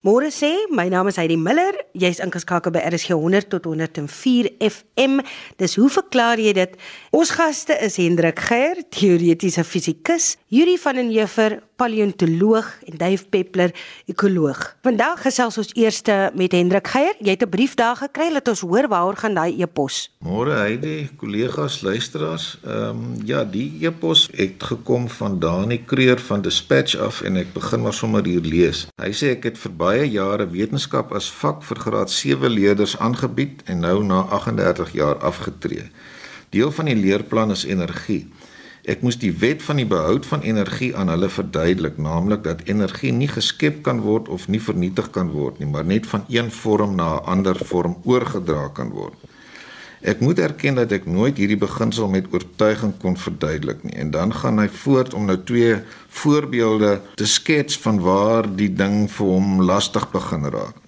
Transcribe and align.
Môre 0.00 0.30
sê, 0.32 0.48
my 0.72 0.86
naam 0.88 1.10
is 1.10 1.18
Heidi 1.20 1.36
Miller. 1.36 1.76
Jy's 1.92 2.22
ingeskakel 2.24 2.72
by 2.72 2.80
RSG 2.88 3.12
100 3.12 3.50
tot 3.52 3.66
104 3.68 4.48
FM. 4.64 5.20
Dis 5.60 5.76
hoe 5.76 5.90
verklaar 5.92 6.40
jy 6.40 6.54
dit? 6.56 6.78
Ons 7.12 7.34
gaste 7.36 7.76
is 7.84 7.98
Hendrik 8.00 8.40
Geier, 8.48 8.80
teoretiese 8.88 9.60
fisikus, 9.60 10.38
Yuri 10.48 10.78
van 10.80 10.96
den 11.02 11.12
Heever, 11.12 11.58
paleontoloog 11.80 12.66
en 12.88 12.96
Dave 13.00 13.24
Peppler, 13.28 13.74
ekoloog. 14.10 14.58
Vandag 14.84 15.20
gesels 15.24 15.58
ons 15.60 15.70
eers 15.76 16.00
met 16.36 16.56
Hendrik 16.56 16.88
Geier. 16.92 17.14
Jy 17.20 17.36
het 17.36 17.44
'n 17.44 17.52
brief 17.52 17.74
daar 17.76 17.96
gekry, 17.96 18.32
laat 18.32 18.48
ons 18.48 18.60
hoor 18.60 18.88
waaroor 18.88 19.16
gaan 19.16 19.34
daai 19.34 19.60
e-pos. 19.62 20.10
Môre 20.24 20.52
Heidi, 20.52 21.08
kollegas, 21.16 21.82
luisteraars. 21.82 22.58
Ehm 22.64 22.88
um, 22.88 23.16
ja, 23.24 23.44
die 23.44 23.78
e-pos 23.80 24.28
het 24.32 24.62
gekom 24.62 25.08
van 25.08 25.38
Dani 25.38 25.84
Kreur 25.84 26.18
van 26.20 26.42
Dispatch 26.42 26.96
af 26.96 27.20
en 27.20 27.36
ek 27.36 27.52
begin 27.52 27.80
maar 27.82 27.94
sommer 27.94 28.24
hier 28.24 28.40
lees. 28.40 28.86
Hy 29.02 29.12
sê 29.12 29.36
ek 29.36 29.44
het 29.44 29.58
vir 29.58 29.72
baie 29.90 30.06
jare 30.06 30.46
wetenskap 30.46 31.10
as 31.18 31.26
vak 31.40 31.64
vir 31.66 31.78
graad 31.82 32.12
7 32.14 32.50
leerders 32.52 32.92
aangebied 33.02 33.64
en 33.72 33.82
nou 33.82 33.96
na 34.06 34.20
38 34.36 34.92
jaar 34.94 35.18
afgetree. 35.30 35.88
Deel 36.54 36.70
van 36.76 36.90
die 36.90 36.98
leerplan 36.98 37.50
is 37.54 37.64
energie. 37.66 38.28
Ek 38.90 39.02
moes 39.02 39.18
die 39.20 39.32
wet 39.42 39.64
van 39.66 39.80
die 39.80 39.88
behoud 39.88 40.28
van 40.30 40.44
energie 40.46 40.92
aan 40.96 41.10
hulle 41.12 41.28
verduidelik, 41.28 41.98
naamlik 41.98 42.44
dat 42.46 42.62
energie 42.70 43.10
nie 43.12 43.28
geskep 43.30 43.82
kan 43.86 44.00
word 44.06 44.30
of 44.30 44.46
nie 44.48 44.62
vernietig 44.62 45.10
kan 45.16 45.32
word 45.34 45.58
nie, 45.58 45.68
maar 45.68 45.84
net 45.84 46.06
van 46.12 46.24
een 46.28 46.50
vorm 46.54 46.94
na 46.96 47.18
'n 47.18 47.26
ander 47.34 47.58
vorm 47.72 47.98
oorgedra 48.04 48.68
kan 48.74 48.94
word. 48.94 49.18
Ek 50.00 50.20
moet 50.24 50.38
erken 50.40 50.78
dat 50.80 50.92
ek 50.96 51.04
nooit 51.04 51.36
hierdie 51.36 51.58
beginsel 51.60 52.08
met 52.08 52.30
oortuiging 52.32 52.94
kon 53.02 53.18
verduidelik 53.20 53.82
nie. 53.84 53.98
En 54.00 54.10
dan 54.10 54.32
gaan 54.32 54.58
hy 54.62 54.68
voort 54.72 55.14
om 55.14 55.26
nou 55.28 55.36
twee 55.44 55.74
voorbeelde 56.22 56.94
te 57.20 57.26
skets 57.28 57.76
van 57.84 58.00
waar 58.00 58.48
die 58.48 58.70
ding 58.72 59.10
vir 59.12 59.26
hom 59.28 59.60
lastig 59.60 60.06
begin 60.14 60.48
raak. 60.48 60.80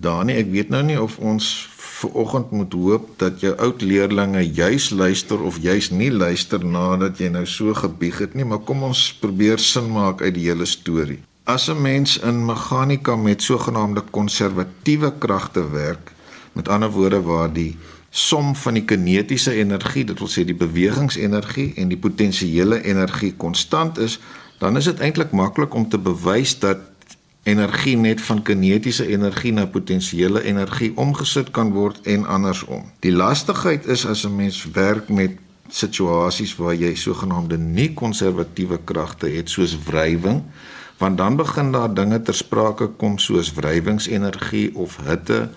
Dani, 0.00 0.38
ek 0.40 0.48
weet 0.54 0.72
nou 0.72 0.80
nie 0.82 0.96
of 1.00 1.18
ons 1.20 1.50
vir 2.00 2.16
oggend 2.24 2.50
moet 2.56 2.72
hoop 2.72 3.04
dat 3.20 3.44
jou 3.44 3.52
oud 3.62 3.84
leerlinge 3.84 4.40
juis 4.56 4.88
luister 4.90 5.44
of 5.44 5.60
juis 5.62 5.90
nie 5.92 6.10
luister 6.10 6.64
nadat 6.64 7.20
jy 7.20 7.28
nou 7.36 7.44
so 7.46 7.76
gebieg 7.76 8.18
het 8.24 8.34
nie, 8.34 8.48
maar 8.48 8.64
kom 8.64 8.82
ons 8.88 9.10
probeer 9.20 9.60
sin 9.60 9.92
maak 9.92 10.24
uit 10.24 10.34
die 10.34 10.48
hele 10.48 10.66
storie. 10.66 11.20
As 11.44 11.68
'n 11.68 11.82
mens 11.82 12.16
in 12.16 12.46
meganika 12.46 13.16
met 13.16 13.42
sogenaamde 13.42 14.02
konservatiewe 14.10 15.12
kragte 15.18 15.70
werk, 15.70 16.12
met 16.52 16.68
ander 16.68 16.90
woorde 16.90 17.20
waar 17.22 17.52
die 17.52 17.76
som 18.14 18.52
van 18.54 18.76
die 18.78 18.84
kinetiese 18.86 19.56
energie, 19.58 20.04
dit 20.06 20.20
wil 20.22 20.30
sê 20.30 20.44
die 20.46 20.54
bewegingsenergie 20.54 21.72
en 21.82 21.88
die 21.90 21.98
potensiële 21.98 22.78
energie 22.86 23.32
konstant 23.34 23.98
is, 23.98 24.20
dan 24.62 24.78
is 24.78 24.86
dit 24.86 25.02
eintlik 25.02 25.34
maklik 25.34 25.74
om 25.74 25.88
te 25.90 25.98
bewys 25.98 26.52
dat 26.62 26.78
energie 27.42 27.96
net 27.98 28.22
van 28.22 28.44
kinetiese 28.46 29.08
energie 29.10 29.52
na 29.52 29.66
potensiële 29.66 30.44
energie 30.46 30.92
omgesit 30.94 31.50
kan 31.50 31.74
word 31.74 31.98
en 32.06 32.22
andersom. 32.30 32.86
Die 33.02 33.12
lastigheid 33.12 33.90
is 33.90 34.06
as 34.06 34.22
'n 34.24 34.36
mens 34.36 34.62
werk 34.78 35.10
met 35.10 35.34
situasies 35.68 36.54
waar 36.56 36.74
jy 36.74 36.94
sogenaamde 36.94 37.58
nie 37.58 37.94
konservatiewe 37.94 38.78
kragte 38.84 39.26
het 39.26 39.50
soos 39.50 39.76
wrywing, 39.90 40.42
want 40.98 41.18
dan 41.18 41.36
begin 41.36 41.72
daar 41.72 41.94
dinge 41.94 42.22
ter 42.22 42.34
sprake 42.34 42.86
kom 42.86 43.18
soos 43.18 43.52
wrywingsenergie 43.54 44.74
of 44.74 44.98
hitte 45.02 45.50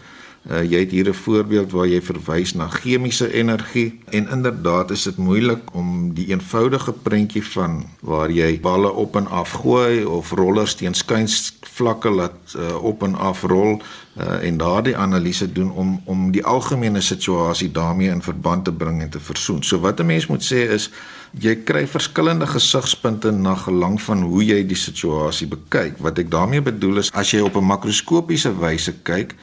Uh, 0.47 0.61
jy 0.63 0.79
het 0.79 0.91
hier 0.91 1.09
'n 1.09 1.13
voorbeeld 1.13 1.71
waar 1.71 1.87
jy 1.87 2.01
verwys 2.01 2.53
na 2.53 2.67
chemiese 2.67 3.33
energie 3.33 3.99
en 4.05 4.29
inderdaad 4.29 4.91
is 4.91 5.03
dit 5.03 5.17
moeilik 5.17 5.75
om 5.75 6.13
die 6.13 6.27
eenvoudige 6.27 6.91
prentjie 6.91 7.43
van 7.43 7.85
waar 7.99 8.31
jy 8.31 8.59
balle 8.59 8.91
op 8.91 9.15
en 9.15 9.27
af 9.27 9.51
gooi 9.51 10.05
of 10.05 10.31
rollers 10.31 10.75
teen 10.75 10.93
skuinsvlakke 10.93 12.09
laat 12.09 12.55
uh, 12.55 12.83
op 12.83 13.03
en 13.03 13.15
af 13.15 13.43
rol 13.43 13.81
uh, 14.17 14.47
en 14.47 14.57
daardie 14.57 14.97
analise 14.97 15.51
doen 15.51 15.71
om 15.71 16.01
om 16.05 16.31
die 16.31 16.45
algemene 16.45 17.01
situasie 17.01 17.71
daarmee 17.71 18.09
in 18.09 18.21
verband 18.21 18.63
te 18.63 18.71
bring 18.71 19.01
en 19.01 19.09
te 19.09 19.19
versoen. 19.19 19.63
So 19.63 19.79
wat 19.79 19.99
'n 19.99 20.05
mens 20.05 20.27
moet 20.27 20.43
sê 20.53 20.71
is 20.71 20.89
jy 21.31 21.55
kry 21.55 21.87
verskillende 21.87 22.47
gesigspunte 22.47 23.31
na 23.31 23.55
gelang 23.55 24.01
van 24.01 24.21
hoe 24.21 24.45
jy 24.45 24.67
die 24.67 24.79
situasie 24.79 25.47
bekyk. 25.47 25.97
Wat 25.97 26.17
ek 26.17 26.31
daarmee 26.31 26.61
bedoel 26.61 26.97
is 26.97 27.11
as 27.11 27.31
jy 27.31 27.39
op 27.39 27.55
'n 27.55 27.63
makroskopiese 27.65 28.59
wyse 28.59 28.93
kyk, 29.03 29.35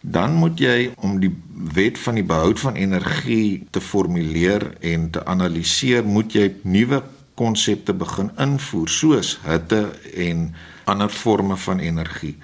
dan 0.00 0.34
moet 0.34 0.58
jy 0.58 0.90
om 1.02 1.18
die 1.20 1.32
wet 1.74 1.98
van 1.98 2.14
die 2.14 2.26
behoud 2.26 2.60
van 2.60 2.74
energie 2.74 3.66
te 3.70 3.80
formuleer 3.80 4.70
en 4.80 5.10
te 5.10 5.24
analiseer, 5.24 6.04
moet 6.04 6.32
jy 6.32 6.52
nuwe 6.62 7.02
konsepte 7.38 7.94
begin 7.94 8.30
invoer 8.38 8.88
soos 8.88 9.38
hitte 9.46 9.84
en 10.14 10.54
ander 10.90 11.10
forme 11.12 11.56
van 11.56 11.78
energie 11.78 12.36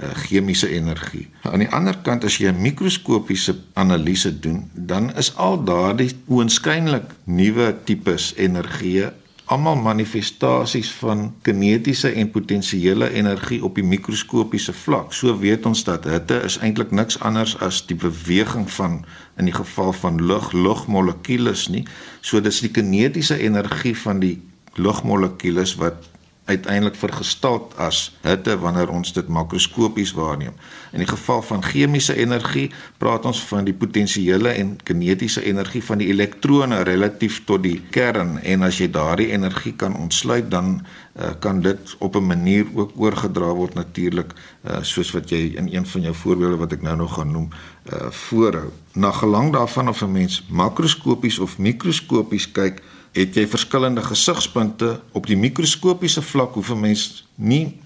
uh, 0.00 0.10
chemiese 0.24 0.68
energie. 0.72 1.28
Aan 1.42 1.64
die 1.64 1.70
ander 1.70 1.98
kant 2.04 2.24
as 2.24 2.38
jy 2.40 2.50
'n 2.50 2.62
mikroskopiese 2.62 3.54
analise 3.74 4.32
doen, 4.40 4.70
dan 4.72 5.12
is 5.16 5.34
al 5.36 5.64
daardie 5.64 6.10
oënskynlik 6.26 7.12
nuwe 7.24 7.74
tipes 7.84 8.32
energie 8.36 9.10
almal 9.52 9.76
manifestasies 9.76 10.90
van 11.02 11.26
kinetiese 11.44 12.12
en 12.16 12.30
potensiële 12.32 13.10
energie 13.12 13.60
op 13.64 13.76
die 13.76 13.84
mikroskopiese 13.84 14.72
vlak. 14.72 15.12
So 15.12 15.34
weet 15.42 15.66
ons 15.68 15.84
dat 15.84 16.08
hitte 16.08 16.38
is 16.46 16.56
eintlik 16.64 16.94
niks 16.94 17.18
anders 17.20 17.52
as 17.60 17.82
die 17.88 17.98
beweging 17.98 18.64
van 18.78 19.02
in 19.36 19.50
die 19.50 19.56
geval 19.56 19.92
van 19.92 20.22
lug 20.24 20.52
lugmolekules 20.56 21.66
nie. 21.74 21.84
So 22.20 22.40
dis 22.40 22.62
die 22.64 22.72
kinetiese 22.72 23.36
energie 23.44 23.94
van 24.04 24.22
die 24.24 24.38
lugmolekules 24.80 25.76
wat 25.82 26.08
uiteindelik 26.44 26.96
vergestel 26.98 27.68
as 27.78 28.18
hitte 28.26 28.56
wanneer 28.58 28.90
ons 28.90 29.12
dit 29.14 29.28
makroskopies 29.28 30.12
waarneem. 30.12 30.54
In 30.90 30.98
die 30.98 31.08
geval 31.08 31.42
van 31.42 31.62
chemiese 31.62 32.16
energie 32.18 32.70
praat 32.98 33.26
ons 33.30 33.42
van 33.46 33.64
die 33.64 33.74
potensiële 33.74 34.50
en 34.58 34.74
kinetiese 34.82 35.44
energie 35.46 35.84
van 35.84 36.02
die 36.02 36.08
elektrone 36.10 36.82
relatief 36.82 37.44
tot 37.46 37.62
die 37.62 37.78
kern 37.94 38.40
en 38.42 38.66
as 38.66 38.80
jy 38.82 38.90
daardie 38.90 39.30
energie 39.30 39.74
kan 39.78 39.94
ontsluit 39.96 40.50
dan 40.50 40.80
uh, 40.82 41.30
kan 41.38 41.62
dit 41.62 41.94
op 41.98 42.16
'n 42.16 42.26
manier 42.26 42.66
ook 42.74 42.92
oorgedra 42.96 43.54
word 43.54 43.74
natuurlik 43.74 44.34
uh, 44.34 44.82
soos 44.82 45.10
wat 45.10 45.30
jy 45.30 45.54
in 45.56 45.68
een 45.70 45.86
van 45.86 46.00
jou 46.00 46.14
voorbeelde 46.14 46.56
wat 46.56 46.72
ek 46.72 46.82
nou 46.82 46.96
nog 46.96 47.14
gaan 47.14 47.30
noem 47.30 47.48
uh, 47.92 48.10
voorhou. 48.10 48.70
Na 48.92 49.10
gelang 49.10 49.52
daarvan 49.52 49.88
of 49.88 50.02
'n 50.02 50.12
mens 50.12 50.44
makroskopies 50.50 51.38
of 51.38 51.58
mikroskopies 51.58 52.52
kyk 52.52 52.82
het 53.12 53.34
jy 53.36 53.44
verskillende 53.46 54.02
gesigspunte 54.02 55.00
op 55.12 55.26
die 55.28 55.36
mikroskopiese 55.36 56.22
vlak 56.22 56.54
hoef 56.54 56.70
'n 56.70 56.80
mens 56.80 57.28
nie 57.36 57.80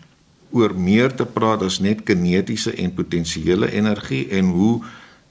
oor 0.50 0.75
meer 0.75 1.14
te 1.14 1.26
praat 1.26 1.62
as 1.62 1.81
net 1.81 2.03
kinetiese 2.03 2.72
en 2.72 2.94
potensiële 2.94 3.70
energie 3.72 4.28
en 4.28 4.44
hoe 4.44 4.82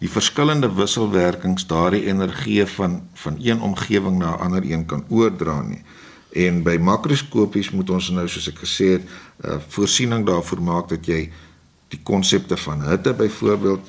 die 0.03 0.09
verskillende 0.09 0.69
wisselwerkings 0.75 1.67
daardie 1.67 2.05
energie 2.05 2.65
van 2.65 3.01
van 3.13 3.37
een 3.39 3.61
omgewing 3.61 4.17
na 4.17 4.35
'n 4.35 4.39
ander 4.39 4.63
een 4.71 4.85
kan 4.85 5.05
oordra 5.09 5.61
nie. 5.61 5.81
En 6.31 6.63
by 6.63 6.77
makroskopies 6.77 7.71
moet 7.71 7.89
ons 7.89 8.09
nou 8.09 8.27
soos 8.27 8.47
ek 8.47 8.59
gesê 8.59 8.85
het, 8.99 9.03
uh, 9.45 9.55
voorsiening 9.67 10.25
daarvoor 10.25 10.61
maak 10.61 10.89
dat 10.89 11.05
jy 11.05 11.31
die 11.87 11.99
konsepte 12.03 12.57
van 12.57 12.81
hitte 12.81 13.13
byvoorbeeld 13.13 13.79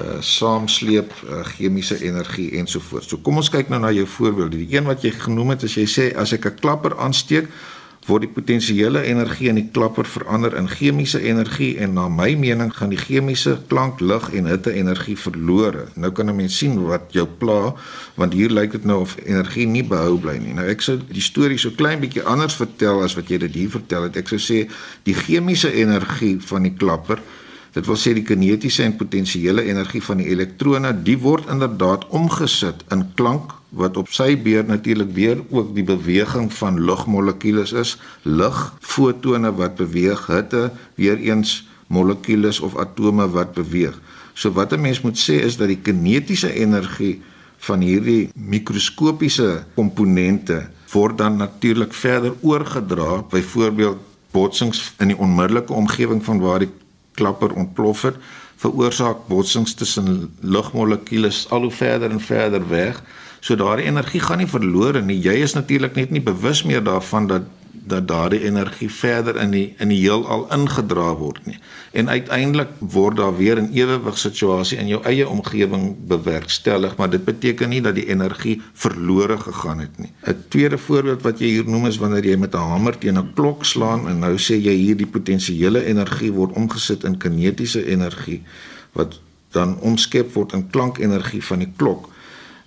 uh 0.00 0.20
saamsleep 0.20 1.12
uh, 1.28 1.44
chemiese 1.54 2.00
energie 2.02 2.50
ensovoorts. 2.58 3.08
So 3.08 3.22
kom 3.22 3.36
ons 3.36 3.50
kyk 3.50 3.68
nou 3.68 3.80
na 3.80 3.92
jou 3.94 4.06
voorbeelde. 4.06 4.58
Die 4.58 4.76
een 4.76 4.84
wat 4.90 5.04
jy 5.04 5.10
genoem 5.10 5.54
het 5.54 5.64
as 5.64 5.76
jy 5.78 5.86
sê 5.86 6.10
as 6.16 6.32
ek 6.32 6.46
'n 6.46 6.60
klapper 6.60 6.96
aansteek, 6.98 7.48
word 8.08 8.26
die 8.26 8.32
potensiële 8.34 9.00
energie 9.08 9.48
in 9.48 9.58
die 9.58 9.68
klapper 9.72 10.04
verander 10.08 10.52
in 10.58 10.66
chemiese 10.68 11.20
energie 11.24 11.72
en 11.80 11.94
na 11.96 12.04
my 12.12 12.34
mening 12.36 12.72
gaan 12.76 12.92
die 12.92 13.00
chemiese 13.00 13.56
klank, 13.70 14.02
lig 14.04 14.26
en 14.36 14.48
hitte 14.50 14.74
energie 14.76 15.16
verlore. 15.16 15.86
Nou 15.96 16.12
kan 16.12 16.28
'n 16.28 16.36
mens 16.36 16.58
sien 16.58 16.76
wat 16.84 17.12
jou 17.12 17.26
pla 17.26 17.74
want 18.16 18.32
hier 18.32 18.50
lyk 18.50 18.72
dit 18.72 18.84
nou 18.84 19.00
of 19.00 19.16
energie 19.24 19.66
nie 19.66 19.84
behou 19.84 20.18
bly 20.18 20.36
nie. 20.36 20.52
Nou 20.52 20.66
ek 20.66 20.82
sou 20.82 20.98
die 21.08 21.22
storie 21.22 21.58
so 21.58 21.70
klein 21.70 22.00
bietjie 22.00 22.22
anders 22.22 22.54
vertel 22.54 23.02
as 23.02 23.14
wat 23.14 23.28
jy 23.28 23.38
dit 23.38 23.54
hier 23.54 23.70
vertel 23.70 24.02
het. 24.02 24.16
Ek 24.16 24.28
sou 24.28 24.38
sê 24.38 24.68
die 25.04 25.14
chemiese 25.14 25.72
energie 25.72 26.40
van 26.40 26.62
die 26.62 26.74
klapper 26.76 27.18
Dit 27.74 27.88
wil 27.90 27.98
sê 27.98 28.12
die 28.14 28.22
kinetiese 28.22 28.84
en 28.84 28.94
potensiële 28.94 29.64
energie 29.66 30.02
van 30.06 30.20
die 30.22 30.28
elektrone, 30.30 30.92
die 31.02 31.16
word 31.18 31.48
inderdaad 31.50 32.06
omgesit 32.14 32.84
in 32.94 33.02
klank 33.18 33.50
wat 33.74 33.96
op 33.98 34.12
sy 34.14 34.36
beurt 34.38 34.70
natuurlik 34.70 35.10
weer 35.16 35.40
ook 35.50 35.72
die 35.74 35.82
beweging 35.82 36.52
van 36.54 36.78
lugmolekules 36.78 37.72
is, 37.74 37.96
lig, 38.22 38.60
fotone 38.78 39.50
wat 39.58 39.74
beweeg, 39.80 40.28
hitte, 40.30 40.68
weer 40.94 41.18
eens 41.18 41.64
molekules 41.90 42.60
of 42.62 42.76
atome 42.78 43.26
wat 43.34 43.56
beweeg. 43.58 43.98
So 44.34 44.54
wat 44.54 44.72
'n 44.72 44.80
mens 44.80 45.00
moet 45.02 45.18
sê 45.18 45.42
is 45.42 45.56
dat 45.56 45.68
die 45.68 45.82
kinetiese 45.82 46.54
energie 46.54 47.22
van 47.58 47.80
hierdie 47.80 48.30
mikroskopiese 48.34 49.64
komponente 49.74 50.66
word 50.92 51.18
dan 51.18 51.36
natuurlik 51.36 51.94
verder 51.94 52.32
oorgedra, 52.40 53.22
byvoorbeeld 53.30 53.98
botsings 54.30 54.92
in 54.98 55.08
die 55.08 55.18
onmiddellike 55.18 55.72
omgewing 55.72 56.24
van 56.24 56.38
waar 56.38 56.58
die 56.58 56.70
klapper 57.14 57.52
ontplof 57.54 58.02
het, 58.02 58.16
veroorsaak 58.56 59.26
botsings 59.28 59.74
tussen 59.74 60.34
lugmolekules 60.40 61.46
al 61.50 61.66
hoe 61.66 61.74
verder 61.74 62.10
en 62.10 62.20
verder 62.20 62.68
weg. 62.68 63.02
So 63.40 63.56
daardie 63.56 63.86
energie 63.90 64.20
gaan 64.20 64.40
nie 64.40 64.48
verlore 64.48 65.02
nie. 65.02 65.18
Jy 65.20 65.34
is 65.44 65.52
natuurlik 65.52 65.94
net 65.98 66.10
nie 66.10 66.22
bewus 66.24 66.62
meer 66.64 66.84
daarvan 66.84 67.26
dat 67.28 67.50
dat 67.86 68.08
daardie 68.08 68.40
energie 68.44 68.90
verder 68.90 69.36
in 69.36 69.50
die 69.50 69.74
in 69.78 69.88
die 69.92 69.98
heelal 70.00 70.46
ingedra 70.52 71.14
word 71.16 71.46
nie. 71.46 71.58
En 71.92 72.08
uiteindelik 72.08 72.68
word 72.78 73.16
daar 73.16 73.36
weer 73.36 73.60
'n 73.60 73.70
ewewig 73.72 74.18
situasie 74.18 74.78
in 74.78 74.86
jou 74.86 75.02
eie 75.02 75.28
omgewing 75.28 75.96
bewerkstellig, 76.06 76.96
maar 76.96 77.10
dit 77.10 77.24
beteken 77.24 77.68
nie 77.68 77.80
dat 77.80 77.94
die 77.94 78.08
energie 78.08 78.62
verlore 78.72 79.38
gegaan 79.38 79.78
het 79.78 79.98
nie. 79.98 80.12
'n 80.26 80.44
Tweede 80.48 80.78
voorbeeld 80.78 81.22
wat 81.22 81.38
jy 81.38 81.46
hier 81.46 81.68
noem 81.68 81.86
is 81.86 81.98
wanneer 81.98 82.24
jy 82.24 82.36
met 82.36 82.54
'n 82.54 82.58
hamer 82.58 82.98
teen 82.98 83.18
'n 83.18 83.32
klok 83.34 83.64
slaan 83.64 84.08
en 84.08 84.18
nou 84.18 84.36
sê 84.36 84.54
jy 84.54 84.74
hierdie 84.74 85.06
potensiële 85.06 85.84
energie 85.84 86.32
word 86.32 86.52
omgesit 86.52 87.04
in 87.04 87.16
kinetiese 87.16 87.86
energie 87.86 88.42
wat 88.92 89.20
dan 89.50 89.78
omskep 89.80 90.32
word 90.32 90.52
in 90.52 90.70
klankenergie 90.70 91.44
van 91.44 91.58
die 91.58 91.72
klok. 91.76 92.13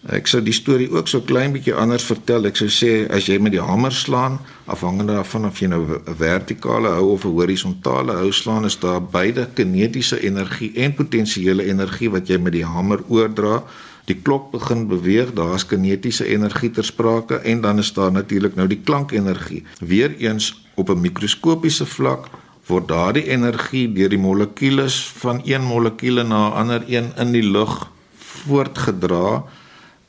Ek 0.08 0.30
sou 0.32 0.40
die 0.40 0.56
storie 0.56 0.88
ook 0.88 1.10
so 1.12 1.20
klein 1.28 1.52
bietjie 1.52 1.74
anders 1.76 2.06
vertel. 2.08 2.46
Ek 2.48 2.56
sou 2.56 2.70
sê 2.72 2.92
as 3.12 3.26
jy 3.28 3.36
met 3.44 3.52
die 3.52 3.64
hamer 3.64 3.92
slaan, 3.92 4.38
afhangende 4.72 5.18
daarvan 5.18 5.50
of 5.50 5.60
jy 5.60 5.68
nou 5.68 5.82
'n 5.84 6.16
vertikale 6.16 6.94
hou 6.96 7.12
of 7.12 7.26
'n 7.26 7.36
horisontale 7.36 8.16
hou 8.16 8.32
slaan, 8.32 8.64
is 8.64 8.80
daar 8.80 9.02
beide 9.02 9.50
kinetiese 9.54 10.22
energie 10.24 10.72
en 10.76 10.96
potensiële 10.96 11.68
energie 11.68 12.10
wat 12.10 12.28
jy 12.30 12.38
met 12.38 12.54
die 12.54 12.64
hamer 12.64 13.04
oordra. 13.10 13.64
Die 14.06 14.16
klok 14.16 14.52
begin 14.52 14.88
beweeg, 14.88 15.34
daar's 15.34 15.66
kinetiese 15.66 16.26
energie 16.26 16.72
ter 16.72 16.86
sprake 16.86 17.36
en 17.44 17.62
dan 17.62 17.78
is 17.78 17.94
daar 17.94 18.12
natuurlik 18.12 18.56
nou 18.56 18.68
die 18.68 18.82
klankenergie. 18.84 19.64
Weereens 19.80 20.56
op 20.76 20.90
'n 20.90 21.02
mikroskopiese 21.02 21.86
vlak 21.86 22.30
word 22.68 22.88
daardie 22.88 23.28
energie 23.28 23.94
deur 23.94 24.10
die 24.10 24.20
molekules 24.20 25.12
van 25.20 25.42
een 25.44 25.64
molekuule 25.64 26.24
na 26.24 26.48
'n 26.48 26.54
ander 26.54 26.84
een 26.88 27.12
in 27.18 27.32
die 27.32 27.50
lug 27.52 27.90
voortgedra 28.16 29.44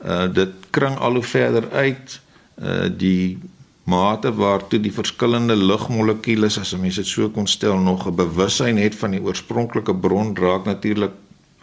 uh 0.05 0.27
dit 0.33 0.49
kring 0.69 0.97
al 0.97 1.13
hoe 1.13 1.23
verder 1.23 1.69
uit 1.71 2.19
uh 2.61 2.87
die 2.97 3.37
mate 3.83 4.33
waartoe 4.33 4.79
die 4.79 4.93
verskillende 4.93 5.55
lugmolekules 5.55 6.59
as 6.59 6.73
'n 6.73 6.81
mens 6.81 6.95
dit 6.95 7.07
so 7.07 7.29
kon 7.29 7.47
stel 7.47 7.77
nog 7.77 8.07
'n 8.07 8.15
bewussyn 8.15 8.77
het 8.77 8.95
van 8.95 9.11
die 9.11 9.21
oorspronklike 9.21 9.95
bron 9.95 10.35
raak 10.35 10.65
natuurlik 10.65 11.11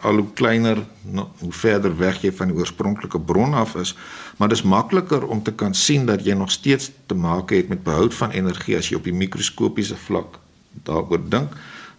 al 0.01 0.13
hoe 0.21 0.33
kleiner 0.33 0.77
no, 1.01 1.31
hoe 1.39 1.51
verder 1.51 1.97
weg 1.97 2.21
jy 2.21 2.31
van 2.31 2.51
die 2.51 2.57
oorspronklike 2.57 3.19
bron 3.19 3.53
af 3.53 3.75
is. 3.75 3.95
Maar 4.37 4.49
dis 4.49 4.61
makliker 4.61 5.25
om 5.27 5.43
te 5.43 5.53
kan 5.53 5.73
sien 5.73 6.05
dat 6.05 6.25
jy 6.25 6.35
nog 6.37 6.51
steeds 6.51 6.91
te 7.05 7.15
maak 7.15 7.49
het 7.49 7.67
met 7.67 7.83
behoud 7.83 8.13
van 8.13 8.35
energie 8.35 8.77
as 8.77 8.89
jy 8.89 8.99
op 8.99 9.03
die 9.03 9.13
mikroskopiese 9.13 9.95
vlak 9.95 10.37
daaroor 10.85 11.23
dink 11.29 11.55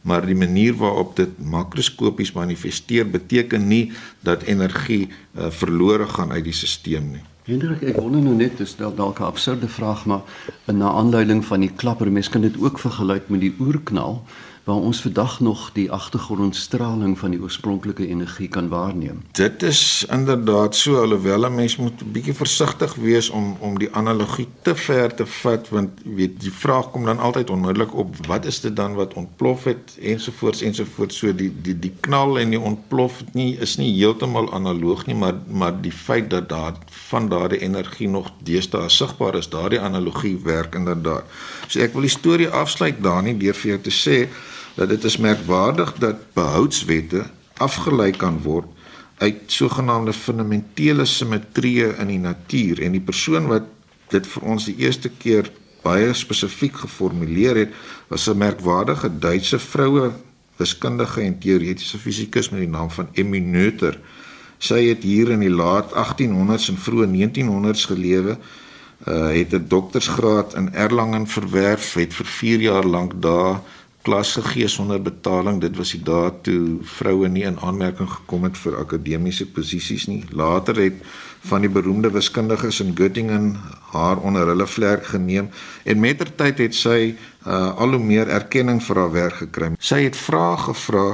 maar 0.08 0.26
die 0.26 0.38
manier 0.38 0.76
waarop 0.80 1.16
dit 1.16 1.36
makroskopies 1.38 2.32
manifesteer 2.32 3.08
beteken 3.10 3.68
nie 3.68 3.92
dat 4.24 4.46
energie 4.48 5.08
uh, 5.08 5.50
verlore 5.52 6.08
gaan 6.08 6.32
uit 6.32 6.46
die 6.48 6.56
stelsel 6.56 7.04
nie. 7.04 7.24
Hendrik, 7.48 7.80
ek 7.88 7.96
wonder 7.96 8.20
nou 8.20 8.34
net, 8.36 8.58
dis 8.60 8.74
dalk 8.76 9.20
'n 9.20 9.28
absurde 9.28 9.68
vraag, 9.68 10.04
maar 10.06 10.20
in 10.68 10.78
'n 10.78 10.82
aanleiding 10.82 11.44
van 11.44 11.60
die 11.60 11.72
klapper, 11.72 12.12
mens 12.12 12.28
kan 12.28 12.40
dit 12.40 12.60
ook 12.60 12.78
vergelyk 12.78 13.28
met 13.28 13.40
die 13.40 13.54
oerknal 13.60 14.24
waar 14.68 14.84
ons 14.84 15.00
vandag 15.00 15.40
nog 15.40 15.70
die 15.72 15.86
agtergrondstraling 15.92 17.18
van 17.18 17.32
die 17.32 17.40
oorspronklike 17.40 18.06
energie 18.06 18.48
kan 18.52 18.66
waarneem. 18.68 19.22
Dit 19.32 19.62
is 19.62 20.04
inderdaad 20.12 20.76
so 20.76 21.00
alhoewel 21.00 21.46
'n 21.46 21.54
mens 21.54 21.76
moet 21.76 22.02
'n 22.02 22.12
bietjie 22.12 22.34
versigtig 22.34 22.94
wees 22.94 23.30
om 23.30 23.56
om 23.60 23.78
die 23.78 23.88
analogie 23.92 24.48
te 24.62 24.74
ver 24.74 25.14
te 25.14 25.26
vat 25.26 25.68
want 25.68 25.90
weet 26.04 26.40
die 26.40 26.52
vraag 26.52 26.90
kom 26.90 27.04
dan 27.04 27.18
altyd 27.18 27.50
onmiddellik 27.50 27.94
op 27.94 28.26
wat 28.26 28.44
is 28.44 28.60
dit 28.60 28.76
dan 28.76 28.94
wat 28.94 29.14
ontplof 29.14 29.64
het 29.64 29.96
ensovoorts 30.00 30.60
ensovoorts 30.62 31.16
so 31.16 31.34
die 31.34 31.52
die 31.62 31.78
die 31.78 31.94
knal 32.00 32.38
en 32.38 32.50
die 32.50 32.60
ontplof 32.60 33.24
nie 33.32 33.56
is 33.56 33.76
nie 33.76 33.92
heeltemal 33.96 34.52
analoog 34.52 35.06
nie 35.06 35.16
maar 35.16 35.34
maar 35.46 35.80
die 35.80 35.92
feit 35.92 36.30
dat 36.30 36.48
daar 36.48 36.74
van 36.88 37.28
daardie 37.28 37.60
energie 37.60 38.08
nog 38.08 38.30
deesdae 38.42 38.88
sigbaar 38.88 39.34
is 39.34 39.48
daardie 39.48 39.80
analogie 39.80 40.38
werk 40.44 40.74
inderdaad. 40.74 41.24
So 41.66 41.80
ek 41.80 41.92
wil 41.92 42.02
die 42.02 42.18
storie 42.18 42.48
afsluit 42.48 43.02
daar 43.02 43.22
nie 43.22 43.36
deur 43.36 43.54
vir 43.54 43.70
jou 43.70 43.80
te 43.80 43.90
sê 43.90 44.28
dat 44.78 44.88
dit 44.88 45.04
is 45.04 45.16
merkwaardig 45.18 45.92
dat 45.98 46.20
behoudswette 46.38 47.24
afgelei 47.58 48.12
kan 48.14 48.38
word 48.42 48.70
uit 49.18 49.50
sogenaamde 49.50 50.14
fundamentele 50.14 51.04
simmetrieë 51.04 51.96
in 51.98 52.12
die 52.12 52.22
natuur 52.22 52.82
en 52.86 52.94
die 52.94 53.02
persoon 53.02 53.50
wat 53.50 53.66
dit 54.12 54.26
vir 54.26 54.46
ons 54.54 54.68
die 54.70 54.76
eerste 54.78 55.10
keer 55.10 55.50
baie 55.82 56.12
spesifiek 56.14 56.78
geformuleer 56.84 57.64
het 57.64 57.74
was 58.08 58.28
'n 58.28 58.38
merkwaardige 58.38 59.10
Duitse 59.18 59.58
vroue 59.58 60.12
wiskundige 60.58 61.20
en 61.20 61.38
teoretiese 61.38 61.98
fisikus 61.98 62.50
met 62.50 62.60
die 62.60 62.70
naam 62.70 62.90
van 62.90 63.08
Emmy 63.12 63.38
Noether. 63.38 63.98
Sy 64.58 64.88
het 64.88 65.02
hier 65.02 65.30
in 65.30 65.40
die 65.40 65.54
laat 65.54 65.92
1800s 65.94 66.68
en 66.72 66.78
vroeë 66.78 67.06
1900s 67.14 67.86
gelewe. 67.90 68.38
Uh 69.06 69.30
het 69.30 69.52
'n 69.54 69.66
doktorsgraad 69.68 70.54
in 70.54 70.74
Erlangen 70.74 71.26
verwerf, 71.26 71.94
het 71.94 72.14
vir 72.14 72.26
4 72.26 72.60
jaar 72.60 72.84
lank 72.84 73.22
daar 73.22 73.60
klas 74.02 74.32
gegee 74.38 74.68
sonder 74.68 75.00
betaling. 75.02 75.60
Dit 75.60 75.76
was 75.76 75.92
die 75.94 76.02
dae 76.04 76.30
toe 76.42 76.78
vroue 76.96 77.28
nie 77.28 77.44
in 77.48 77.58
aanmerking 77.58 78.08
gekom 78.10 78.46
het 78.48 78.58
vir 78.60 78.78
akademiese 78.80 79.46
posisies 79.46 80.06
nie. 80.08 80.22
Later 80.30 80.78
het 80.80 81.02
van 81.48 81.62
die 81.62 81.70
beroemde 81.70 82.10
wiskundiges 82.10 82.80
in 82.80 82.94
Göttingen 82.98 83.56
haar 83.92 84.20
onder 84.24 84.46
hulle 84.50 84.66
vlerk 84.66 85.06
geneem 85.12 85.50
en 85.84 86.00
mettertyd 86.00 86.58
het 86.58 86.74
sy 86.74 86.98
uh, 87.14 87.74
al 87.78 87.94
hoe 87.94 88.02
meer 88.02 88.28
erkenning 88.28 88.82
vir 88.84 89.02
haar 89.02 89.12
werk 89.14 89.42
gekry. 89.44 89.72
Sy 89.78 90.02
het 90.06 90.18
vrae 90.18 90.56
gevra 90.66 91.06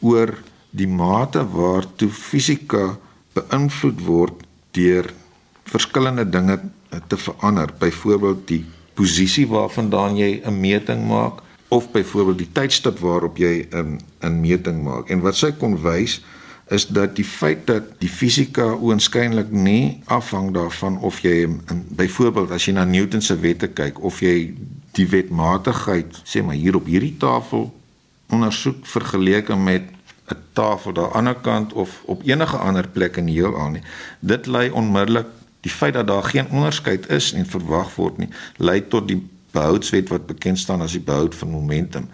oor 0.00 0.34
die 0.70 0.88
mate 0.88 1.44
waartoe 1.54 2.10
fisika 2.14 2.96
beïnvloed 3.34 4.02
word 4.06 4.44
deur 4.76 5.10
verskillende 5.70 6.26
dinge 6.26 6.58
te 7.08 7.16
verander. 7.16 7.70
Byvoorbeeld 7.78 8.46
die 8.48 8.64
posisie 8.98 9.46
waarvandaan 9.48 10.16
jy 10.18 10.42
'n 10.44 10.60
meting 10.60 11.06
maak 11.08 11.42
of 11.70 11.90
byvoorbeeld 11.94 12.38
die 12.38 12.52
tydstip 12.52 12.98
waarop 12.98 13.38
jy 13.38 13.66
'n 13.70 14.00
'n 14.20 14.40
meting 14.40 14.82
maak. 14.82 15.08
En 15.08 15.20
wat 15.20 15.36
sy 15.36 15.52
kon 15.52 15.82
wys 15.82 16.20
is 16.68 16.86
dat 16.86 17.16
die 17.16 17.24
feit 17.24 17.66
dat 17.66 17.82
die 17.98 18.08
fisika 18.08 18.72
oënskynlik 18.74 19.50
nie 19.50 20.02
afhang 20.04 20.52
daarvan 20.54 20.98
of 20.98 21.20
jy 21.20 21.42
in 21.42 21.84
byvoorbeeld 21.98 22.50
as 22.50 22.66
jy 22.66 22.72
na 22.72 22.84
Newton 22.84 23.22
se 23.22 23.38
wette 23.40 23.68
kyk 23.68 23.98
of 24.02 24.20
jy 24.20 24.54
die 24.98 25.06
wetmatigheid 25.06 26.22
sê 26.24 26.42
maar 26.42 26.54
hier 26.54 26.76
op 26.78 26.86
hierdie 26.86 27.16
tafel 27.18 27.70
ondersoek 28.30 28.86
vergeleke 28.86 29.56
met 29.56 29.82
'n 30.30 30.38
tafel 30.52 30.92
daar 30.92 31.04
aan 31.04 31.10
die 31.10 31.18
ander 31.18 31.42
kant 31.42 31.72
of 31.72 32.02
op 32.04 32.22
enige 32.24 32.56
ander 32.56 32.88
plek 32.88 33.16
in 33.16 33.26
die 33.26 33.34
heelal 33.34 33.70
nie. 33.70 33.82
Dit 34.20 34.46
lei 34.46 34.70
onmiddellik 34.70 35.26
die 35.60 35.70
feit 35.70 35.94
dat 35.94 36.06
daar 36.06 36.22
geen 36.22 36.50
onderskeid 36.50 37.08
is 37.08 37.32
en 37.32 37.46
verwag 37.46 37.94
word 37.94 38.18
nie, 38.18 38.28
lei 38.56 38.88
tot 38.88 39.08
die 39.08 39.28
behoudswet 39.52 40.08
wat 40.08 40.26
bekend 40.26 40.58
staan 40.58 40.80
as 40.80 40.92
die 40.92 41.04
behoud 41.04 41.34
van 41.34 41.50
momentum. 41.50 42.08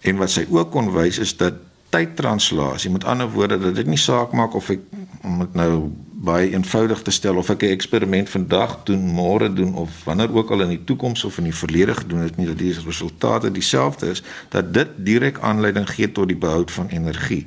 En 0.00 0.16
wat 0.16 0.30
sy 0.30 0.46
ook 0.50 0.70
kon 0.70 0.92
wys 0.92 1.18
is 1.18 1.36
dat 1.36 1.54
tydtranslasie, 1.92 2.90
met 2.90 3.04
ander 3.04 3.28
woorde 3.30 3.58
dat 3.58 3.74
dit 3.74 3.86
nie 3.86 4.00
saak 4.00 4.32
maak 4.32 4.54
of 4.54 4.70
ek 4.72 4.80
om 5.22 5.42
dit 5.44 5.54
nou 5.54 5.90
baie 6.22 6.52
eenvoudig 6.54 7.02
te 7.02 7.12
stel 7.14 7.36
of 7.36 7.50
ek 7.50 7.62
'n 7.62 7.74
eksperiment 7.74 8.28
vandag 8.30 8.78
doen, 8.84 9.02
môre 9.14 9.52
doen 9.52 9.74
of 9.74 9.90
wanneer 10.04 10.32
ook 10.34 10.50
al 10.50 10.62
in 10.62 10.68
die 10.68 10.84
toekoms 10.84 11.24
of 11.24 11.38
in 11.38 11.44
die 11.44 11.54
verlede 11.54 11.94
gedoen 11.94 12.20
het, 12.20 12.36
nie 12.36 12.46
dat 12.46 12.58
die 12.58 12.72
resultate 12.72 13.50
dieselfde 13.50 14.10
is, 14.10 14.22
dat 14.48 14.74
dit 14.74 14.88
direk 14.96 15.38
aanleiding 15.40 15.90
gee 15.90 16.12
tot 16.12 16.28
die 16.28 16.36
behoud 16.36 16.70
van 16.70 16.88
energie. 16.88 17.46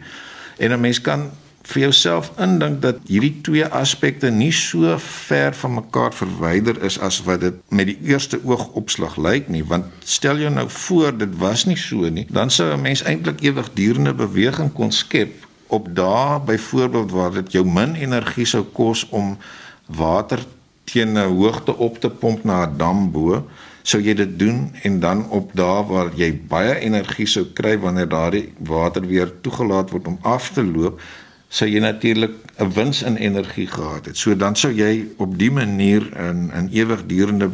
En 0.58 0.72
'n 0.72 0.80
mens 0.80 1.02
kan 1.02 1.32
vir 1.66 1.82
jouself 1.82 2.32
indink 2.42 2.82
dat 2.82 3.00
hierdie 3.10 3.42
twee 3.42 3.66
aspekte 3.66 4.30
nie 4.32 4.52
so 4.54 4.98
ver 5.02 5.56
van 5.58 5.74
mekaar 5.80 6.14
verwyder 6.14 6.78
is 6.86 7.00
as 7.00 7.22
wat 7.26 7.42
dit 7.42 7.58
met 7.70 7.90
die 7.90 7.98
eerste 8.06 8.40
oogopslag 8.44 9.18
lyk 9.18 9.50
nie. 9.50 9.64
Want 9.66 9.90
stel 10.04 10.38
jou 10.44 10.52
nou 10.54 10.68
voor 10.70 11.18
dit 11.18 11.38
was 11.42 11.66
nie 11.66 11.80
so 11.80 12.10
nie 12.10 12.28
dan 12.30 12.50
sou 12.50 12.72
'n 12.74 12.82
mens 12.82 13.04
eintlik 13.04 13.42
ewigdurende 13.42 14.14
beweging 14.14 14.74
kon 14.74 14.92
skep 14.92 15.46
op 15.68 15.88
dae 15.96 16.40
byvoorbeeld 16.46 17.12
waar 17.12 17.32
dit 17.32 17.52
jou 17.52 17.66
min 17.66 17.96
energie 17.96 18.46
sou 18.46 18.64
kos 18.64 19.06
om 19.10 19.38
water 19.86 20.40
teen 20.84 21.18
'n 21.18 21.30
hoogte 21.38 21.78
op 21.78 22.00
te 22.00 22.10
pomp 22.10 22.44
na 22.44 22.66
'n 22.66 22.78
dam 22.78 23.12
bo 23.12 23.48
sou 23.82 24.02
jy 24.02 24.14
dit 24.14 24.40
doen 24.40 24.72
en 24.84 25.00
dan 25.00 25.30
op 25.30 25.52
dae 25.54 25.84
waar 25.86 26.10
jy 26.16 26.32
baie 26.48 26.80
energie 26.80 27.28
sou 27.28 27.46
kry 27.54 27.78
wanneer 27.80 28.10
daardie 28.10 28.54
water 28.58 29.08
weer 29.08 29.32
toegelaat 29.42 29.90
word 29.90 30.08
om 30.08 30.18
af 30.22 30.50
te 30.50 30.64
loop 30.64 31.02
sou 31.50 31.70
jy 31.70 31.80
natuurlik 31.80 32.32
'n 32.60 32.72
wins 32.74 33.04
in 33.04 33.16
energie 33.16 33.68
gehad 33.68 34.06
het. 34.06 34.18
So 34.18 34.36
dan 34.36 34.56
sou 34.56 34.74
jy 34.74 35.08
op 35.18 35.38
die 35.38 35.52
manier 35.52 36.02
'n 36.02 36.52
'n 36.54 36.70
ewigdurende 36.72 37.50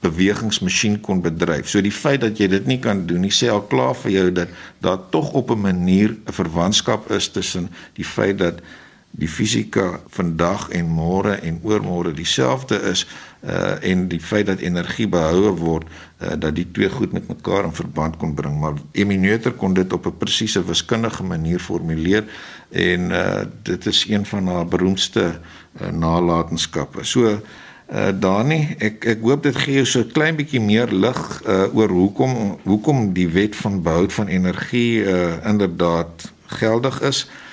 bewegingsmasjien 0.00 1.00
kon 1.00 1.22
bedryf. 1.22 1.68
So 1.68 1.80
die 1.82 1.92
feit 1.92 2.20
dat 2.20 2.38
jy 2.38 2.48
dit 2.48 2.66
nie 2.66 2.78
kan 2.78 3.06
doen 3.06 3.20
nie, 3.26 3.34
sê 3.34 3.50
al 3.50 3.64
klaar 3.66 3.96
vir 3.98 4.10
jou 4.10 4.26
dat 4.32 4.48
daar 4.84 4.98
tog 5.10 5.32
op 5.32 5.50
'n 5.50 5.60
manier 5.60 6.10
'n 6.10 6.32
verwantskap 6.32 7.10
is 7.10 7.28
tussen 7.28 7.68
die 7.94 8.04
feit 8.04 8.38
dat 8.38 8.60
die 9.10 9.28
fisika 9.28 10.00
vandag 10.12 10.68
en 10.76 10.88
môre 10.92 11.38
en 11.42 11.60
oormôre 11.64 12.12
dieselfde 12.14 12.76
is 12.90 13.06
uh 13.46 13.78
en 13.86 14.08
die 14.10 14.20
feit 14.20 14.46
dat 14.46 14.58
energie 14.58 15.06
behoue 15.08 15.52
word 15.56 15.86
uh, 15.86 16.34
dat 16.38 16.54
die 16.54 16.66
twee 16.70 16.90
goed 16.90 17.12
met 17.12 17.28
mekaar 17.28 17.64
in 17.64 17.72
verband 17.72 18.16
kon 18.18 18.34
bring 18.34 18.58
maar 18.60 18.74
Emineuter 18.92 19.52
kon 19.52 19.74
dit 19.74 19.92
op 19.92 20.06
'n 20.06 20.16
presiese 20.18 20.64
wiskundige 20.64 21.22
manier 21.22 21.58
formuleer 21.58 22.24
en 22.70 23.10
uh 23.10 23.42
dit 23.62 23.86
is 23.86 24.04
een 24.08 24.26
van 24.26 24.46
haar 24.46 24.66
beroemdste 24.66 25.40
uh, 25.80 25.88
nalatenskappe. 25.90 27.04
So 27.04 27.40
Uh 27.88 28.12
Dani, 28.20 28.76
ek 28.78 29.04
ek 29.04 29.22
hoop 29.24 29.42
dit 29.42 29.56
gee 29.56 29.74
jou 29.74 29.86
so 29.86 30.00
'n 30.00 30.12
klein 30.12 30.36
bietjie 30.36 30.60
meer 30.60 30.92
lig 30.92 31.42
uh 31.48 31.72
oor 31.72 31.88
hoekom 31.88 32.60
hoekom 32.64 33.12
die 33.12 33.28
wet 33.28 33.56
van 33.56 33.82
behoud 33.82 34.12
van 34.12 34.28
energie 34.28 35.00
uh 35.00 35.40
inderdaad 35.44 36.32
geldig 36.46 37.00
is. 37.00 37.24
Uh 37.24 37.47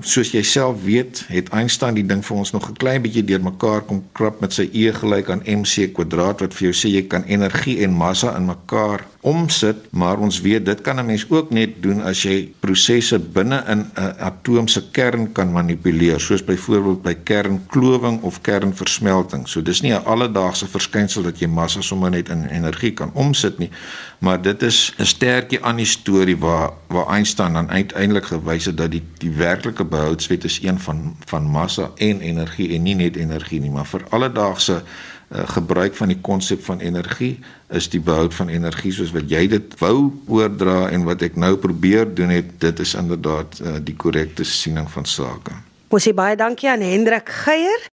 soos 0.00 0.30
jy 0.32 0.40
self 0.42 0.84
weet, 0.86 1.24
het 1.28 1.50
Einstein 1.52 1.94
die 1.94 2.06
ding 2.06 2.22
vir 2.24 2.36
ons 2.36 2.52
nog 2.52 2.70
'n 2.70 2.78
klein 2.80 3.02
bietjie 3.02 3.24
deurmekaar 3.24 3.82
kom 3.84 4.04
krap 4.12 4.40
met 4.40 4.52
sy 4.52 4.70
E 4.72 4.92
gelyk 4.92 5.30
aan 5.30 5.42
mc 5.44 5.92
kwadraat 5.92 6.40
wat 6.40 6.54
vir 6.54 6.70
jou 6.70 6.72
sê 6.72 6.88
jy 6.94 7.02
kan 7.06 7.24
energie 7.24 7.82
en 7.84 7.92
massa 7.92 8.36
in 8.36 8.46
mekaar 8.46 9.04
omsit, 9.20 9.76
maar 9.90 10.18
ons 10.18 10.40
weet 10.40 10.64
dit 10.64 10.80
kan 10.80 10.98
'n 10.98 11.06
mens 11.06 11.26
ook 11.28 11.50
net 11.50 11.82
doen 11.82 12.02
as 12.02 12.22
jy 12.22 12.52
prosesse 12.60 13.18
binne 13.18 13.64
in 13.68 13.90
'n 13.94 14.14
atoom 14.18 14.68
se 14.68 14.90
kern 14.90 15.32
kan 15.32 15.52
manipuleer, 15.52 16.20
soos 16.20 16.44
byvoorbeeld 16.44 17.02
by 17.02 17.14
kernklowing 17.14 18.22
of 18.22 18.40
kernversmelting. 18.40 19.48
So 19.48 19.62
dis 19.62 19.80
nie 19.80 19.92
'n 19.92 20.04
alledaagse 20.04 20.66
verskynsel 20.66 21.22
dat 21.22 21.38
jy 21.38 21.46
massa 21.46 21.80
sommer 21.80 22.10
net 22.10 22.28
in 22.28 22.46
energie 22.46 22.92
kan 22.92 23.10
omsit 23.12 23.58
nie, 23.58 23.70
maar 24.18 24.42
dit 24.42 24.62
is 24.62 24.94
'n 24.98 25.04
sterkie 25.04 25.64
aan 25.64 25.76
die 25.76 25.86
storie 25.86 26.36
waar 26.36 26.70
waar 26.88 27.06
Einstein 27.06 27.52
dan 27.52 27.70
uiteindelik 27.70 28.24
gewys 28.24 28.64
het 28.64 28.76
dat 28.76 28.90
die 28.90 29.02
die 29.18 29.30
werklike 29.30 29.84
behoudswet 29.84 30.44
is 30.44 30.62
een 30.62 30.78
van 30.78 31.16
van 31.24 31.42
massa 31.42 31.90
en 31.96 32.20
energie 32.20 32.74
en 32.74 32.82
nie 32.82 32.94
net 32.94 33.16
energie 33.16 33.60
nie, 33.60 33.70
maar 33.70 33.86
vir 33.86 34.02
alledaagse 34.08 34.82
uh, 35.30 35.48
gebruik 35.48 35.94
van 35.94 36.08
die 36.08 36.20
konsep 36.20 36.64
van 36.64 36.80
energie 36.80 37.38
is 37.68 37.88
die 37.88 38.00
behoud 38.00 38.34
van 38.34 38.48
energie 38.48 38.92
soos 38.92 39.12
wat 39.14 39.30
jy 39.30 39.46
dit 39.48 39.78
wou 39.78 40.10
oordra 40.26 40.88
en 40.90 41.06
wat 41.06 41.22
ek 41.22 41.36
nou 41.36 41.56
probeer 41.56 42.08
doen 42.14 42.34
het 42.34 42.56
dit 42.60 42.82
is 42.82 42.94
inderdaad 42.94 43.60
uh, 43.60 43.78
die 43.82 43.96
korrekte 43.96 44.44
siening 44.44 44.90
van 44.90 45.06
sake. 45.06 45.54
Ons 45.90 46.06
sê 46.06 46.14
baie 46.14 46.36
dankie 46.38 46.70
aan 46.70 46.84
Hendrik 46.86 47.30
Geier. 47.44 47.88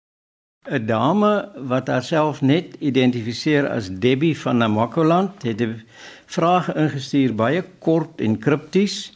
'n 0.66 0.86
Dame 0.86 1.48
wat 1.70 1.88
haarself 1.88 2.40
net 2.42 2.74
identifiseer 2.82 3.68
as 3.70 3.86
Debbie 3.88 4.34
van 4.34 4.58
Namakoland 4.58 5.42
het 5.42 5.60
'n 5.62 5.82
vraag 6.26 6.74
ingestuur 6.74 7.34
baie 7.34 7.62
kort 7.78 8.20
en 8.20 8.38
kripties. 8.38 9.12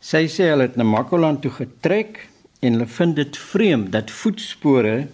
Sy 0.00 0.24
sê 0.28 0.48
hulle 0.48 0.62
het 0.62 0.76
Namakoland 0.76 1.42
toe 1.42 1.50
getrek 1.50 2.28
en 2.60 2.72
hulle 2.72 2.86
vind 2.86 3.16
dit 3.16 3.36
vreemd 3.36 3.92
dat 3.92 4.10
voetspore 4.10 5.06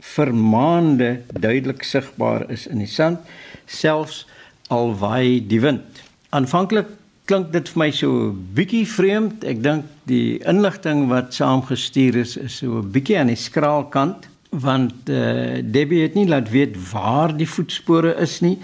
vir 0.00 0.34
maande 0.34 1.20
duidelik 1.32 1.82
sigbaar 1.84 2.46
is 2.50 2.66
in 2.66 2.78
die 2.78 2.90
sand 2.90 3.18
selfs 3.66 4.26
al 4.68 4.94
waai 4.98 5.40
die 5.46 5.60
wind. 5.60 6.02
Aanvanklik 6.30 6.88
klink 7.30 7.52
dit 7.52 7.68
vir 7.68 7.78
my 7.78 7.90
so 7.90 8.10
'n 8.30 8.48
bietjie 8.54 8.86
vreemd. 8.86 9.44
Ek 9.44 9.62
dink 9.62 9.84
die 10.06 10.40
inligting 10.46 11.08
wat 11.08 11.34
saamgestuur 11.34 12.16
is 12.16 12.36
is 12.36 12.58
so 12.58 12.78
'n 12.78 12.90
bietjie 12.90 13.18
aan 13.18 13.32
die 13.32 13.36
skraal 13.36 13.88
kant 13.88 14.28
want 14.50 15.08
uh, 15.08 15.62
Debbie 15.62 16.02
het 16.02 16.14
nie 16.14 16.26
laat 16.26 16.50
weet 16.50 16.74
waar 16.90 17.36
die 17.36 17.48
voetspore 17.48 18.14
is 18.18 18.40
nie 18.40 18.58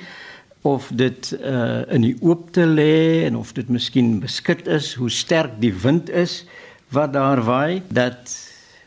of 0.67 0.91
dit 0.95 1.39
uh, 1.39 1.87
in 1.95 2.03
die 2.03 2.17
oopte 2.21 2.67
lê 2.67 3.23
en 3.27 3.37
of 3.37 3.53
dit 3.55 3.69
miskien 3.71 4.19
beskik 4.21 4.67
is 4.67 4.95
hoe 4.99 5.11
sterk 5.11 5.61
die 5.63 5.75
wind 5.83 6.11
is 6.11 6.45
wat 6.91 7.13
daar 7.15 7.43
waai 7.47 7.83
dat 7.89 8.35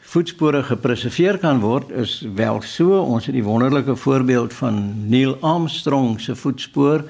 voetspore 0.09 0.63
gepreserveer 0.65 1.37
kan 1.37 1.59
word 1.61 1.91
is 1.93 2.23
wel 2.35 2.63
so. 2.65 2.97
Ons 2.97 3.27
het 3.29 3.35
die 3.37 3.45
wonderlike 3.45 3.93
voorbeeld 3.95 4.53
van 4.57 4.79
Neil 5.09 5.35
Armstrong 5.45 6.17
se 6.21 6.35
voetspoor 6.35 7.03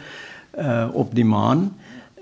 uh 0.60 0.88
op 0.92 1.14
die 1.16 1.26
maan. 1.26 1.70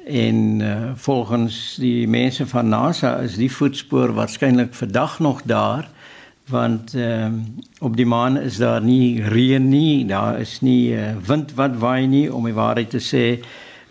En 0.05 0.59
uh, 0.59 0.91
volgens 0.95 1.75
die 1.81 2.07
mense 2.07 2.47
van 2.47 2.69
NASA 2.69 3.15
is 3.25 3.39
die 3.41 3.49
voetspoor 3.51 4.13
waarskynlik 4.13 4.73
vandag 4.73 5.19
nog 5.19 5.41
daar 5.43 5.89
want 6.47 6.93
uh 6.93 7.25
op 7.79 7.97
die 7.97 8.05
maan 8.05 8.37
is 8.37 8.57
daar 8.57 8.81
nie 8.81 9.23
reën 9.23 9.69
nie 9.69 10.05
daar 10.05 10.39
is 10.39 10.61
nie 10.61 10.93
uh, 10.93 11.09
wind 11.25 11.53
wat 11.57 11.77
waai 11.81 12.07
nie. 12.07 12.33
Om 12.33 12.45
die 12.45 12.53
waarheid 12.53 12.93
te 12.93 13.01
sê 13.01 13.25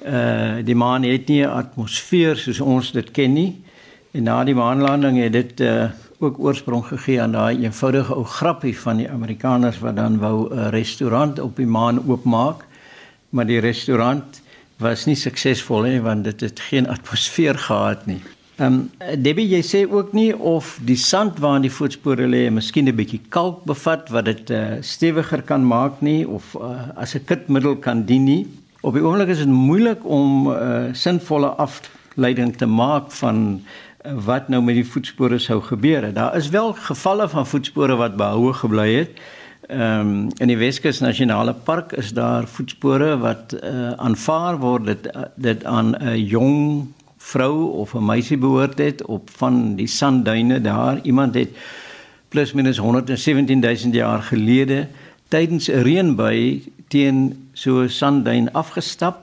uh 0.07 0.63
die 0.63 0.79
maan 0.79 1.03
het 1.03 1.27
nie 1.27 1.43
'n 1.43 1.51
atmosfeer 1.51 2.37
soos 2.37 2.61
ons 2.61 2.93
dit 2.93 3.11
ken 3.11 3.33
nie. 3.33 3.63
En 4.13 4.23
na 4.23 4.45
die 4.45 4.55
maanlanding 4.55 5.19
het 5.19 5.33
dit 5.33 5.61
uh 5.61 5.91
ook 6.19 6.39
oorsprong 6.39 6.85
gegee 6.85 7.21
aan 7.23 7.33
daai 7.33 7.63
eenvoudige 7.63 8.15
ou 8.15 8.25
grappie 8.25 8.79
van 8.79 8.97
die 8.97 9.11
Amerikaners 9.11 9.79
wat 9.79 9.97
dan 9.97 10.19
wou 10.19 10.49
'n 10.55 10.71
restaurant 10.71 11.39
op 11.41 11.57
die 11.57 11.67
maan 11.67 12.03
oopmaak. 12.09 12.65
Maar 13.31 13.47
die 13.47 13.61
restaurant 13.61 14.43
was 14.79 15.05
nie 15.07 15.15
suksesvol 15.15 15.83
nie 15.83 16.01
want 16.01 16.25
dit 16.25 16.41
het 16.41 16.61
geen 16.61 16.89
atmosfeer 16.97 17.59
gehad 17.59 18.07
nie. 18.07 18.21
Ehm 18.57 18.73
um, 18.73 18.91
Debbie 19.23 19.49
jy 19.49 19.63
sê 19.63 19.81
ook 19.85 20.13
nie 20.13 20.37
of 20.37 20.79
die 20.81 20.97
sand 20.97 21.39
waarin 21.39 21.63
die 21.63 21.73
voetspore 21.79 22.27
lê 22.27 22.51
miskien 22.51 22.89
'n 22.89 22.97
bietjie 22.97 23.21
kalk 23.29 23.65
bevat 23.65 24.09
wat 24.09 24.25
dit 24.25 24.51
uh, 24.51 24.81
stewiger 24.81 25.43
kan 25.43 25.67
maak 25.67 26.01
nie 26.01 26.29
of 26.29 26.55
uh, 26.55 26.89
as 26.97 27.15
'n 27.15 27.25
kitmiddel 27.25 27.77
kan 27.77 28.05
dien 28.05 28.25
nie. 28.25 28.47
Op 28.81 28.95
die 28.95 29.03
oomblik 29.03 29.29
is 29.29 29.39
dit 29.39 29.49
moeilik 29.49 30.05
om 30.05 30.49
'n 30.49 30.53
uh, 30.53 30.95
sinvolle 30.95 31.49
afleiding 31.49 32.57
te 32.57 32.67
maak 32.67 33.13
van 33.13 33.61
wat 34.15 34.49
nou 34.49 34.63
met 34.63 34.75
die 34.75 34.87
voetspore 34.87 35.39
sou 35.39 35.61
gebeur. 35.63 36.13
Daar 36.13 36.37
is 36.37 36.49
wel 36.49 36.73
gevalle 36.73 37.29
van 37.29 37.47
voetspore 37.47 37.97
wat 37.97 38.17
behoue 38.17 38.53
gebly 38.53 38.95
het. 38.95 39.11
Ehm 39.67 40.01
um, 40.01 40.29
in 40.39 40.47
die 40.47 40.57
Weskus 40.57 41.01
Nasionale 41.01 41.55
Park 41.55 41.93
is 41.93 42.13
daar 42.13 42.47
voetspore 42.47 43.17
wat 43.19 43.57
uh, 43.63 43.91
aanvaar 43.91 44.59
word 44.59 44.87
dit 44.87 45.09
dit 45.35 45.65
aan 45.65 45.97
'n 45.99 46.27
jong 46.27 46.87
vrou 47.19 47.71
of 47.73 47.95
'n 47.95 48.05
meisie 48.05 48.39
behoort 48.39 48.79
het 48.79 49.05
op 49.05 49.31
van 49.31 49.75
die 49.75 49.87
sandduine 49.87 50.61
daar. 50.61 51.01
Iemand 51.03 51.35
het 51.35 51.49
plus 52.29 52.53
minus 52.53 52.79
117000 52.79 53.95
jaar 53.95 54.23
gelede 54.23 54.87
tydens 55.29 55.69
'n 55.69 55.83
reënbui 55.83 56.73
teen 56.89 57.49
so 57.53 57.83
'n 57.83 57.89
sandduin 57.89 58.53
afgestap 58.53 59.19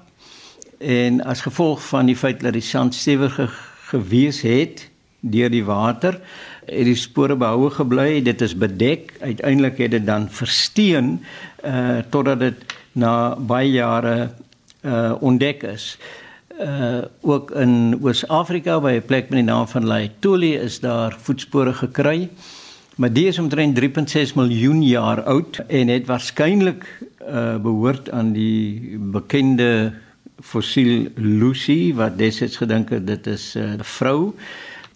en 0.77 1.23
as 1.23 1.41
gevolg 1.41 1.87
van 1.87 2.05
die 2.05 2.15
feit 2.15 2.39
dat 2.39 2.53
die 2.53 2.61
sand 2.61 2.95
stewiger 2.95 3.72
gewees 3.93 4.41
het 4.41 4.89
deur 5.23 5.49
die 5.53 5.63
water 5.63 6.19
het 6.67 6.87
die 6.87 6.97
spore 6.97 7.35
behoue 7.39 7.71
gebly 7.73 8.21
dit 8.23 8.41
is 8.41 8.55
bedek. 8.55 9.13
Uiteindelik 9.21 9.77
het 9.77 9.91
dit 9.91 10.05
dan 10.05 10.29
versteen 10.29 11.19
uh 11.65 11.99
totdat 12.09 12.39
dit 12.39 12.75
na 12.93 13.35
baie 13.35 13.71
jare 13.71 14.31
uh 14.83 15.13
ontdek 15.19 15.63
is. 15.63 15.97
Uh 16.59 17.03
ook 17.21 17.51
in 17.51 17.99
Oos-Afrika 18.01 18.79
by 18.79 18.99
'n 18.99 19.05
plek 19.05 19.29
met 19.29 19.39
die 19.43 19.49
naam 19.51 19.67
van 19.67 19.85
Laetoli 19.85 20.55
is 20.55 20.79
daar 20.79 21.15
voetspore 21.19 21.73
gekry. 21.73 22.29
Maar 22.95 23.13
die 23.13 23.27
is 23.27 23.39
omtrent 23.39 23.79
3.6 23.79 24.35
miljoen 24.35 24.83
jaar 24.83 25.23
oud 25.23 25.61
en 25.67 25.87
het 25.87 26.05
waarskynlik 26.05 26.85
uh 27.29 27.57
behoort 27.57 28.11
aan 28.11 28.31
die 28.33 28.97
bekende 28.99 29.93
fossiel 30.43 31.07
Lucy 31.15 31.93
wat 31.95 32.17
destyds 32.19 32.59
gedink 32.61 32.91
het 32.93 33.07
dit 33.07 33.27
is 33.31 33.53
eh, 33.55 33.63
'n 33.63 33.79
uh, 33.79 33.87
vrou 33.97 34.33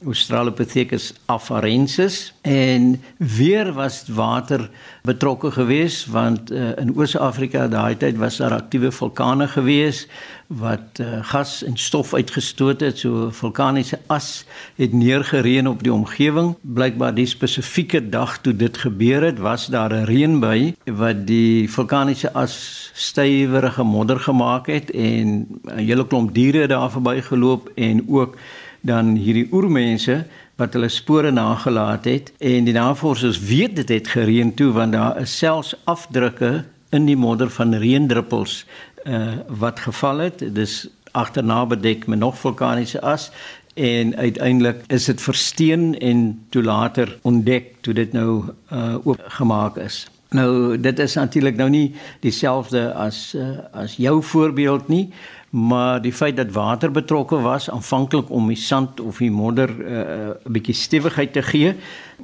Australopithecus 0.06 1.13
afarensis. 1.25 2.34
En 2.42 3.01
weer 3.18 3.74
was 3.74 4.04
water 4.08 4.70
betrokke 5.01 5.51
geweest 5.51 6.06
want 6.06 6.51
uh, 6.51 6.77
in 6.77 6.94
Oos-Afrika 6.96 7.68
daai 7.68 7.98
tyd 7.98 8.18
was 8.18 8.38
daar 8.38 8.54
aktiewe 8.54 8.92
vulkane 8.92 9.48
geweest 9.48 10.10
wat 10.48 11.00
uh, 11.01 11.20
gas 11.22 11.63
en 11.63 11.77
stof 11.77 12.13
uitgestoot 12.13 12.80
het. 12.80 12.98
So 12.98 13.30
vulkaniese 13.32 14.00
as 14.08 14.46
het 14.75 14.94
neergereën 14.94 15.68
op 15.68 15.84
die 15.84 15.94
omgewing 15.94 16.56
blykbaar 16.62 17.16
die 17.16 17.27
spesifieke 17.27 18.01
dag 18.10 18.38
toe 18.42 18.56
dit 18.56 18.77
gebeur 18.77 19.25
het 19.27 19.39
was 19.39 19.68
daar 19.68 19.94
'n 19.94 20.06
reënbui 20.06 20.75
wat 20.86 21.27
die 21.27 21.70
vulkaniese 21.70 22.34
as 22.34 22.92
stywerige 22.94 23.84
modder 23.84 24.20
gemaak 24.20 24.68
het 24.68 24.92
en 24.92 25.48
'n 25.63 25.77
hele 25.77 26.08
klomp 26.08 26.34
diere 26.34 26.68
daar 26.68 26.92
verbygeloop 26.92 27.72
en 27.75 28.06
ook 28.08 28.38
dan 28.81 29.15
hierdie 29.15 29.48
oermense 29.51 30.25
wat 30.57 30.74
hulle 30.74 30.89
spore 30.89 31.31
nagelaat 31.31 32.05
het 32.05 32.31
en 32.38 32.65
die 32.65 32.74
navorsers 32.74 33.39
weet 33.39 33.75
dit 33.75 33.89
het 33.89 34.07
gereën 34.07 34.53
toe 34.53 34.72
want 34.74 34.98
daar 34.98 35.22
is 35.22 35.38
selfs 35.38 35.75
afdrukke 35.84 36.63
in 36.89 37.05
die 37.05 37.17
modder 37.17 37.50
van 37.50 37.75
reendruppels 37.75 38.65
uh, 39.05 39.39
wat 39.48 39.79
geval 39.79 40.17
het. 40.17 40.43
Dis 40.55 40.88
agterna 41.12 41.65
bedek 41.65 42.07
met 42.07 42.19
nog 42.19 42.38
vulkaniese 42.38 43.01
as 43.01 43.31
en 43.74 44.15
uiteindelik 44.15 44.84
is 44.88 45.05
dit 45.05 45.22
versteen 45.22 46.00
en 46.00 46.46
toe 46.50 46.63
later 46.63 47.17
ontdek 47.22 47.75
toe 47.81 47.93
dit 47.93 48.13
nou 48.13 48.43
uh, 48.74 48.96
oopgemaak 49.03 49.77
is. 49.77 50.07
Nou 50.29 50.77
dit 50.81 51.00
is 51.00 51.13
natuurlik 51.13 51.55
nou 51.55 51.69
nie 51.69 51.96
dieselfde 52.19 52.93
as 52.93 53.34
uh, 53.36 53.50
as 53.72 53.96
jou 53.96 54.24
voorbeeld 54.24 54.88
nie 54.88 55.10
maar 55.50 56.01
die 56.01 56.13
feit 56.13 56.36
dat 56.36 56.51
water 56.51 56.92
betrokke 56.92 57.39
was 57.39 57.70
aanvanklik 57.70 58.30
om 58.30 58.48
die 58.48 58.60
sand 58.60 59.00
of 59.00 59.18
die 59.18 59.32
modder 59.32 59.70
'n 59.70 59.82
uh, 59.82 60.51
bietjie 60.51 60.75
stewigheid 60.75 61.34
te 61.34 61.42
gee, 61.42 61.75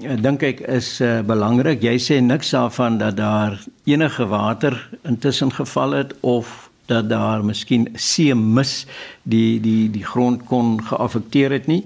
uh, 0.02 0.18
dink 0.22 0.44
ek 0.44 0.60
is 0.60 1.02
uh, 1.02 1.22
belangrik. 1.22 1.82
Jy 1.82 1.98
sê 1.98 2.20
niks 2.22 2.50
daarvan 2.50 2.98
dat 2.98 3.18
daar 3.18 3.64
enige 3.84 4.28
water 4.28 4.90
intussen 5.04 5.52
geval 5.52 5.92
het 5.92 6.14
of 6.20 6.70
dat 6.86 7.10
daar 7.10 7.46
miskien 7.46 7.88
see 7.96 8.36
mis 8.36 8.86
die 9.24 9.60
die 9.62 9.90
die 9.92 10.04
grond 10.04 10.44
kon 10.46 10.84
geaffekteer 10.84 11.52
het 11.52 11.68
nie. 11.68 11.86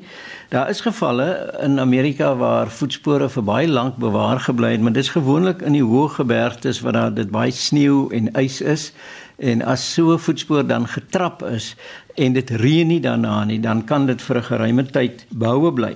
Daar 0.50 0.70
is 0.70 0.82
gevalle 0.82 1.53
in 1.62 1.79
Amerika 1.79 2.36
waar 2.36 2.72
voetspore 2.72 3.29
vir 3.29 3.44
baie 3.44 3.67
lank 3.67 3.98
bewaar 3.98 4.39
gebly 4.39 4.72
het, 4.72 4.82
maar 4.82 4.96
dit 4.96 5.03
is 5.03 5.13
gewoonlik 5.13 5.62
in 5.62 5.75
die 5.75 5.84
hoë 5.84 6.10
gebergtes 6.10 6.82
waar 6.82 6.94
daar 6.94 7.13
dit 7.13 7.29
baie 7.29 7.51
sneeu 7.51 8.08
en 8.15 8.32
ys 8.41 8.62
is 8.62 8.91
en 9.38 9.62
as 9.62 9.94
so 9.94 10.13
'n 10.13 10.20
voetspoor 10.20 10.67
dan 10.67 10.88
getrap 10.88 11.44
is 11.44 11.75
en 12.15 12.34
dit 12.34 12.50
reën 12.50 12.88
nie 12.88 13.00
daarna 13.00 13.44
nie, 13.44 13.60
dan 13.60 13.84
kan 13.86 14.06
dit 14.06 14.22
vir 14.22 14.38
'n 14.38 14.44
geruime 14.44 14.86
tyd 14.86 15.25
behoue 15.29 15.74
bly. 15.74 15.96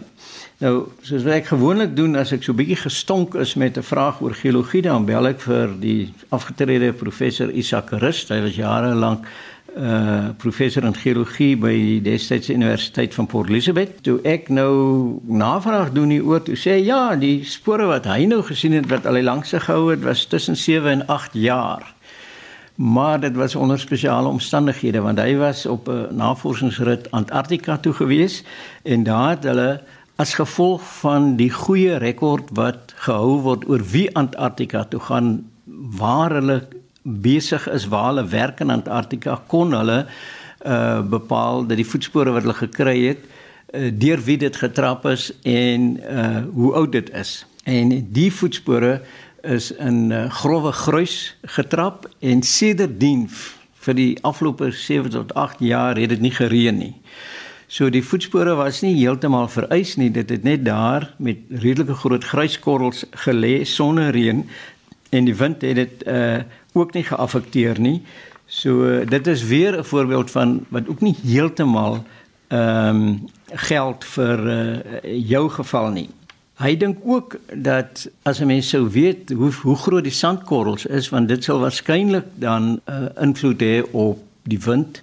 Nou, 0.62 0.88
soos 1.02 1.26
ek 1.26 1.46
gewoonlik 1.46 1.96
doen 1.96 2.16
as 2.16 2.32
ek 2.32 2.44
so 2.44 2.54
bietjie 2.54 2.78
gestonk 2.78 3.34
is 3.36 3.56
met 3.56 3.78
'n 3.78 3.84
vraag 3.84 4.22
oor 4.22 4.34
geologie, 4.34 4.82
dan 4.82 5.06
bel 5.06 5.28
ek 5.28 5.40
vir 5.42 5.80
die 5.80 6.14
afgetrede 6.30 6.94
professor 6.94 7.50
Isak 7.50 7.90
Rust. 7.90 8.30
Hy 8.30 8.42
was 8.42 8.56
jare 8.56 8.94
lank 8.96 9.26
uh 9.78 10.30
professor 10.38 10.84
in 10.84 10.94
geologie 10.94 11.56
by 11.56 11.72
die 11.72 12.02
destydse 12.02 12.54
Universiteit 12.54 13.14
van 13.14 13.26
Port 13.26 13.50
Elizabeth. 13.50 14.04
Toe 14.04 14.20
ek 14.28 14.50
nou 14.50 15.22
navraag 15.24 15.94
doen 15.96 16.10
hier 16.10 16.26
oor, 16.26 16.44
toe 16.44 16.56
sê 16.56 16.76
ja, 16.84 17.16
die 17.16 17.46
spore 17.46 17.88
wat 17.88 18.06
hy 18.06 18.26
nou 18.26 18.42
gesien 18.44 18.74
het 18.74 18.90
wat 18.92 19.06
al 19.06 19.14
die 19.14 19.24
langste 19.24 19.60
gehou 19.60 19.90
het, 19.90 20.04
was 20.04 20.26
tussen 20.26 20.56
7 20.56 20.92
en 20.92 21.08
8 21.08 21.34
jaar. 21.34 21.96
Maar 22.76 23.20
dit 23.20 23.36
was 23.36 23.56
onder 23.56 23.80
spesiale 23.80 24.28
omstandighede 24.28 25.02
want 25.02 25.20
hy 25.20 25.36
was 25.36 25.66
op 25.66 25.88
'n 25.88 26.16
navorsingsrit 26.16 27.12
Antarktika 27.12 27.78
toe 27.78 27.94
gewees 27.94 28.44
en 28.84 29.04
daar 29.04 29.30
het 29.30 29.44
hulle 29.44 29.82
as 30.16 30.34
gevolg 30.34 30.82
van 31.00 31.36
die 31.36 31.52
goeie 31.52 31.98
rekord 31.98 32.50
wat 32.54 32.94
gehou 32.96 33.42
word 33.42 33.70
oor 33.70 33.84
wie 33.92 34.16
Antarktika 34.16 34.84
toe 34.84 35.00
gaan 35.00 35.50
waar 35.98 36.32
hulle 36.32 36.68
besig 37.04 37.70
is 37.70 37.88
waar 37.88 38.06
hulle 38.14 38.28
werk 38.28 38.60
in 38.60 38.70
Antarktika 38.70 39.42
kon 39.48 39.74
hulle 39.74 40.06
uh 40.66 41.02
bepaal 41.02 41.66
dat 41.66 41.78
die 41.78 41.88
voetspore 41.88 42.32
wat 42.32 42.46
hulle 42.46 42.58
gekry 42.58 42.98
het 43.08 43.24
uh, 43.74 43.90
deur 43.94 44.22
wie 44.24 44.38
dit 44.38 44.56
getrap 44.56 45.06
is 45.06 45.32
en 45.44 45.98
uh 45.98 46.44
hoe 46.54 46.74
oud 46.74 46.92
dit 46.92 47.10
is. 47.14 47.46
En 47.64 47.90
die 48.12 48.32
voetspore 48.34 49.02
is 49.44 49.72
in 49.72 50.12
uh, 50.12 50.30
grouwe 50.32 50.72
gruis 50.72 51.36
getrap 51.42 52.10
en 52.20 52.44
sedertdien 52.44 53.28
vir 53.82 53.98
die 53.98 54.12
afgelope 54.22 54.72
7 54.72 55.10
tot 55.10 55.34
8 55.34 55.64
jaar 55.66 55.98
het 55.98 56.10
dit 56.10 56.22
nie 56.22 56.34
gereën 56.36 56.78
nie. 56.78 56.94
So 57.72 57.90
die 57.90 58.04
voetspore 58.04 58.58
was 58.60 58.82
nie 58.84 58.98
heeltemal 58.98 59.48
vereis 59.48 59.96
nie. 59.96 60.10
Dit 60.12 60.30
het 60.30 60.44
net 60.44 60.66
daar 60.66 61.14
met 61.18 61.40
redelike 61.50 61.96
groot 61.96 62.24
gruiskorrels 62.24 63.06
gelê 63.24 63.62
sonder 63.64 64.12
reën 64.12 64.44
en 65.12 65.26
die 65.28 65.36
wind 65.36 65.62
het 65.62 65.80
dit 65.80 66.04
uh 66.08 66.42
ook 66.74 66.94
nie 66.96 67.04
geaffekteer 67.04 67.80
nie. 67.84 67.98
So 68.48 68.86
uh, 68.88 69.08
dit 69.08 69.28
is 69.28 69.44
weer 69.44 69.78
'n 69.80 69.84
voorbeeld 69.84 70.32
van 70.32 70.66
wat 70.70 70.88
ook 70.88 71.02
nie 71.02 71.16
heeltemal 71.24 72.04
ehm 72.48 72.96
um, 72.96 73.28
geld 73.52 74.06
vir 74.06 74.40
uh, 74.48 75.20
jou 75.30 75.50
geval 75.50 75.90
nie. 75.92 76.10
Hy 76.62 76.76
dink 76.78 77.00
ook 77.10 77.40
dat 77.58 78.10
as 78.22 78.40
'n 78.40 78.46
mens 78.46 78.70
sou 78.70 78.90
weet 78.90 79.30
hoe 79.30 79.52
hoe 79.52 79.76
groot 79.76 80.04
die 80.04 80.14
sandkorrels 80.14 80.86
is 80.86 81.10
want 81.10 81.28
dit 81.28 81.44
sal 81.44 81.60
waarskynlik 81.60 82.26
dan 82.36 82.64
'n 82.64 82.82
uh, 82.86 83.22
invloed 83.22 83.62
hê 83.62 83.82
op 83.92 84.20
die 84.44 84.60
wind 84.60 85.02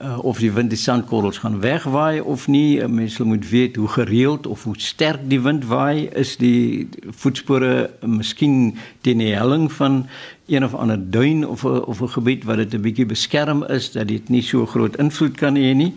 uh, 0.00 0.18
of 0.24 0.38
die 0.38 0.52
wind 0.52 0.70
die 0.70 0.78
sandkorrels 0.78 1.38
gaan 1.38 1.60
wegwaai 1.60 2.20
of 2.20 2.46
nie. 2.46 2.88
Mense 2.88 3.24
moet 3.24 3.48
weet 3.48 3.76
hoe 3.76 3.88
gereeld 3.88 4.46
of 4.46 4.64
hoe 4.64 4.74
sterk 4.76 5.20
die 5.28 5.40
wind 5.40 5.64
waai. 5.64 6.08
Is 6.12 6.36
die 6.36 6.88
voetspore 7.10 7.90
miskien 8.00 8.78
teen 9.00 9.18
die 9.18 9.34
helling 9.34 9.72
van 9.72 10.06
een 10.46 10.64
of 10.64 10.74
ander 10.74 11.10
duin 11.10 11.48
of 11.48 11.64
of 11.64 12.00
'n 12.00 12.08
gebied 12.08 12.44
wat 12.44 12.56
dit 12.56 12.74
'n 12.74 12.80
bietjie 12.80 13.06
beskerm 13.06 13.64
is 13.64 13.92
dat 13.92 14.08
dit 14.08 14.28
nie 14.28 14.42
so 14.42 14.66
groot 14.66 14.96
invloed 14.96 15.36
kan 15.36 15.56
hê 15.56 15.74
nie. 15.74 15.94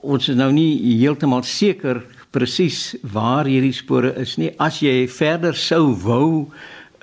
Ons 0.00 0.28
is 0.28 0.36
nou 0.36 0.52
nie 0.52 0.96
heeltemal 0.96 1.42
seker 1.42 2.04
presies 2.30 2.96
waar 3.02 3.48
hierdie 3.48 3.74
spore 3.74 4.14
is 4.20 4.36
nie. 4.38 4.50
As 4.58 4.80
jy 4.80 5.08
verder 5.10 5.56
sou 5.56 5.94
wou 6.04 6.26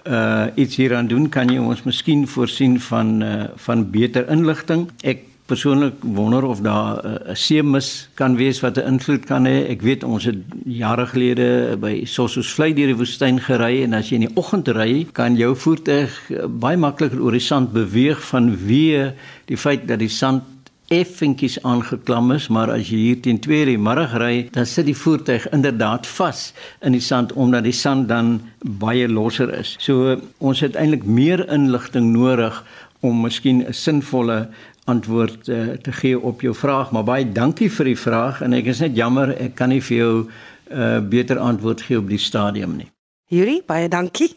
uh 0.07 0.47
iets 0.55 0.77
hieraan 0.79 1.07
doen 1.11 1.27
kan 1.29 1.49
jy 1.51 1.59
ons 1.59 1.83
miskien 1.83 2.27
voorsien 2.27 2.79
van 2.79 3.21
uh 3.21 3.47
van 3.55 3.89
beter 3.91 4.29
inligting. 4.31 4.87
Ek 5.03 5.27
persoonlik 5.47 5.93
wonder 6.01 6.43
of 6.43 6.61
daar 6.61 6.97
eh, 6.97 7.11
'n 7.11 7.29
uh, 7.29 7.35
seemis 7.35 8.09
kan 8.13 8.35
wees 8.35 8.59
wat 8.59 8.77
'n 8.77 8.87
invloed 8.87 9.25
kan 9.25 9.45
hê. 9.45 9.67
Ek 9.69 9.81
weet 9.81 10.03
ons 10.03 10.23
het 10.23 10.35
jare 10.65 11.05
gelede 11.05 11.77
by 11.79 12.05
Sossusvlei 12.05 12.73
deur 12.73 12.87
die 12.87 13.01
woestyn 13.01 13.39
gery 13.39 13.83
en 13.83 13.93
as 13.93 14.09
jy 14.09 14.15
in 14.15 14.27
die 14.27 14.35
oggend 14.35 14.67
ry, 14.67 15.07
kan 15.11 15.35
jou 15.35 15.55
voertuig 15.55 16.11
uh, 16.29 16.47
baie 16.47 16.77
makliker 16.77 17.21
oor 17.21 17.31
die 17.31 17.39
sand 17.39 17.71
beweeg 17.71 18.19
vanweë 18.21 19.13
die 19.45 19.57
feit 19.57 19.87
dat 19.87 19.99
die 19.99 20.09
sand 20.11 20.43
effentjies 20.87 21.57
aangeklam 21.63 22.31
is, 22.31 22.47
maar 22.47 22.71
as 22.71 22.89
jy 22.89 22.97
hier 22.97 23.21
teen 23.21 23.39
2:00 23.39 23.65
die 23.65 23.77
middag 23.77 24.13
ry, 24.17 24.47
dan 24.51 24.65
sit 24.65 24.85
die 24.85 24.95
voertuig 24.95 25.49
inderdaad 25.51 26.07
vas 26.07 26.53
in 26.81 26.91
die 26.91 27.03
sand 27.03 27.33
omdat 27.33 27.63
die 27.63 27.75
sand 27.75 28.07
dan 28.07 28.41
baie 28.63 29.07
losser 29.07 29.53
is. 29.53 29.75
So 29.79 30.17
ons 30.37 30.59
het 30.59 30.75
eintlik 30.75 31.03
meer 31.03 31.49
inligting 31.49 32.11
nodig 32.13 32.63
om 33.01 33.21
miskien 33.21 33.65
'n 33.67 33.73
sinvolle 33.73 34.47
antwoord 34.85 35.47
uh, 35.47 35.69
te 35.81 35.91
gee 35.91 36.19
op 36.19 36.41
jou 36.41 36.55
vraag, 36.55 36.91
maar 36.91 37.03
baie 37.03 37.31
dankie 37.31 37.69
vir 37.71 37.85
die 37.85 37.99
vraag 37.99 38.41
en 38.41 38.53
ek 38.53 38.65
is 38.65 38.79
net 38.79 38.95
jammer 38.95 39.35
ek 39.35 39.55
kan 39.55 39.69
nie 39.69 39.81
vir 39.81 39.97
jou 39.97 40.15
'n 40.23 40.29
uh, 40.71 40.95
eh, 40.95 41.01
beter 41.03 41.37
antwoord 41.39 41.81
gee 41.81 41.97
op 41.97 42.07
die 42.09 42.17
stadium 42.17 42.77
nie. 42.77 42.96
Yuri, 43.27 43.57
baie 43.67 43.89
dankie. 43.91 44.29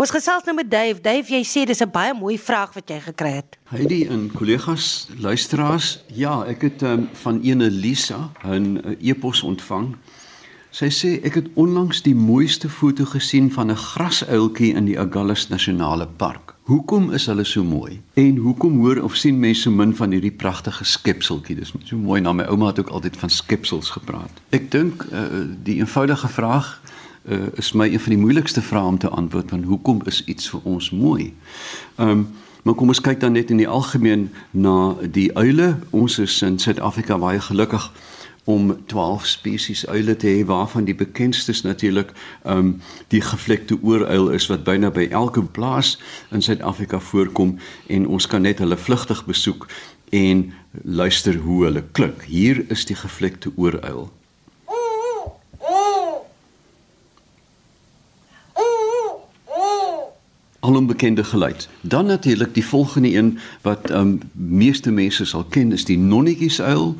Ons 0.00 0.14
gesels 0.14 0.46
nou 0.46 0.54
met 0.56 0.68
Dave. 0.72 0.96
Dave, 1.04 1.28
jy 1.28 1.42
sê 1.44 1.66
dis 1.68 1.82
'n 1.84 1.90
baie 1.92 2.14
mooi 2.16 2.38
vraag 2.38 2.72
wat 2.72 2.88
jy 2.88 3.00
gekry 3.04 3.32
het. 3.36 3.58
Heidi 3.68 4.06
en 4.08 4.30
kollegas, 4.32 5.08
luisteraars, 5.18 6.00
ja, 6.08 6.44
ek 6.48 6.62
het 6.62 6.82
um, 6.82 7.08
van 7.12 7.42
ene 7.42 7.68
Lisa 7.70 8.32
'n 8.44 8.80
uh, 8.80 8.96
e-pos 9.08 9.42
ontvang. 9.42 9.94
Sy 10.70 10.88
sê 10.88 11.20
ek 11.22 11.34
het 11.34 11.48
onlangs 11.54 12.00
die 12.02 12.14
mooiste 12.14 12.68
foto 12.68 13.04
gesien 13.04 13.52
van 13.52 13.70
'n 13.70 13.76
grasuiltjie 13.76 14.74
in 14.74 14.84
die 14.84 14.98
Agulhas 14.98 15.48
Nasionale 15.48 16.06
Park. 16.06 16.54
Hoekom 16.62 17.12
is 17.12 17.26
hulle 17.26 17.44
so 17.44 17.64
mooi? 17.64 18.00
En 18.14 18.36
hoekom 18.36 18.78
hoor 18.78 19.02
of 19.02 19.16
sien 19.16 19.38
mense 19.38 19.60
so 19.60 19.70
min 19.70 19.96
van 19.96 20.10
hierdie 20.10 20.32
pragtige 20.32 20.84
skepseltjie? 20.84 21.56
Dis 21.56 21.72
so 21.84 21.96
mooi. 21.96 22.20
Na 22.20 22.32
my 22.32 22.44
ouma 22.44 22.66
het 22.66 22.78
ook 22.78 22.88
altyd 22.88 23.16
van 23.16 23.30
skepsels 23.30 23.90
gepraat. 23.90 24.30
Ek 24.48 24.70
dink 24.70 25.06
uh, 25.12 25.24
die 25.62 25.76
eenvoudige 25.76 26.28
vraag 26.28 26.80
uh, 27.28 27.46
is 27.54 27.72
my 27.72 27.86
een 27.86 28.00
van 28.00 28.14
die 28.14 28.20
moeilikste 28.20 28.62
vrae 28.62 28.86
om 28.86 28.98
te 28.98 29.08
antwoord 29.08 29.48
van 29.48 29.62
hoekom 29.62 30.00
is 30.04 30.24
iets 30.24 30.50
vir 30.50 30.60
ons 30.64 30.90
mooi? 30.90 31.34
Ehm 31.96 32.08
um, 32.08 32.28
maar 32.62 32.74
kom 32.74 32.90
ons 32.92 33.00
kyk 33.00 33.20
dan 33.20 33.32
net 33.32 33.50
in 33.50 33.56
die 33.56 33.68
algemeen 33.68 34.26
na 34.50 34.92
die 35.00 35.30
uile. 35.36 35.78
Ons 35.96 36.18
is 36.18 36.42
in 36.44 36.58
Suid-Afrika 36.58 37.16
baie 37.18 37.40
gelukkig 37.40 37.86
om 38.44 38.76
12 38.86 39.26
spesies 39.26 39.86
uile 39.86 40.16
te 40.16 40.26
hê 40.28 40.44
waarvan 40.44 40.84
die 40.84 40.94
bekendstes 40.94 41.62
natuurlik 41.62 42.12
ehm 42.42 42.58
um, 42.58 42.70
die 43.08 43.20
gevlekte 43.20 43.78
ooruil 43.82 44.28
is 44.36 44.46
wat 44.52 44.64
byna 44.64 44.90
by 44.90 45.08
elke 45.10 45.42
plaas 45.42 45.98
in 46.30 46.42
Suid-Afrika 46.42 47.00
voorkom 47.00 47.58
en 47.86 48.06
ons 48.06 48.26
kan 48.26 48.42
net 48.42 48.58
hulle 48.58 48.76
vlugtig 48.76 49.24
besoek 49.24 49.68
en 50.10 50.52
luister 50.84 51.36
hoe 51.36 51.64
hulle 51.64 51.84
klink. 51.92 52.22
Hier 52.22 52.64
is 52.68 52.84
die 52.84 52.96
gevlekte 52.96 53.52
ooruil. 53.56 54.10
Alom 60.60 60.86
bekende 60.86 61.24
geluid. 61.24 61.68
Dan 61.80 62.06
natuurlik 62.06 62.54
die 62.54 62.66
volgende 62.66 63.14
een 63.14 63.38
wat 63.62 63.90
ehm 63.90 64.00
um, 64.00 64.20
meeste 64.32 64.90
mense 64.90 65.24
sal 65.24 65.44
ken 65.44 65.72
is 65.72 65.84
die 65.84 65.98
nonnetjiesuil. 65.98 66.96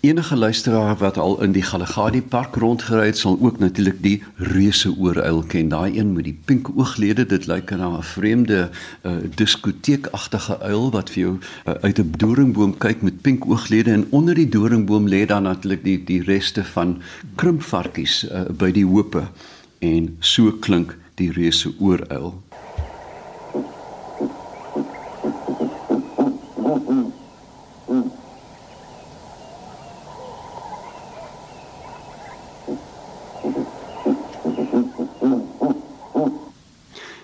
Enige 0.00 0.36
luisteraar 0.36 0.96
wat 0.96 1.16
al 1.18 1.42
in 1.42 1.52
die 1.52 1.62
Galagadi 1.62 2.22
Park 2.22 2.54
rondgery 2.54 3.06
het, 3.06 3.18
sal 3.18 3.38
ook 3.40 3.58
natuurlik 3.58 3.96
die 4.02 4.22
reuse 4.36 4.92
ooruil 4.94 5.42
ken. 5.42 5.68
Daai 5.68 5.98
een 5.98 6.12
met 6.12 6.24
die 6.24 6.36
pink 6.44 6.68
ooglede, 6.70 7.26
dit 7.26 7.46
lyk 7.50 7.70
na 7.70 7.88
'n 7.96 8.02
vreemde 8.02 8.70
uh, 9.02 9.12
diskoteekagtige 9.34 10.60
uil 10.60 10.90
wat 10.90 11.10
vir 11.10 11.22
jou 11.22 11.34
uh, 11.34 11.74
uit 11.82 11.98
'n 11.98 12.14
doringboom 12.16 12.78
kyk 12.78 13.02
met 13.02 13.20
pink 13.20 13.46
ooglede 13.46 13.90
en 13.90 14.06
onder 14.10 14.34
die 14.34 14.48
doringboom 14.48 15.08
lê 15.08 15.26
dan 15.26 15.42
natuurlik 15.42 15.84
die 15.84 16.04
die 16.04 16.22
reste 16.22 16.64
van 16.64 17.02
krimpvarkies 17.34 18.30
uh, 18.30 18.46
by 18.54 18.70
die 18.70 18.86
hoope 18.86 19.26
en 19.78 20.16
so 20.20 20.52
klink 20.52 20.96
die 21.14 21.32
reuse 21.32 21.74
ooruil. 21.78 22.42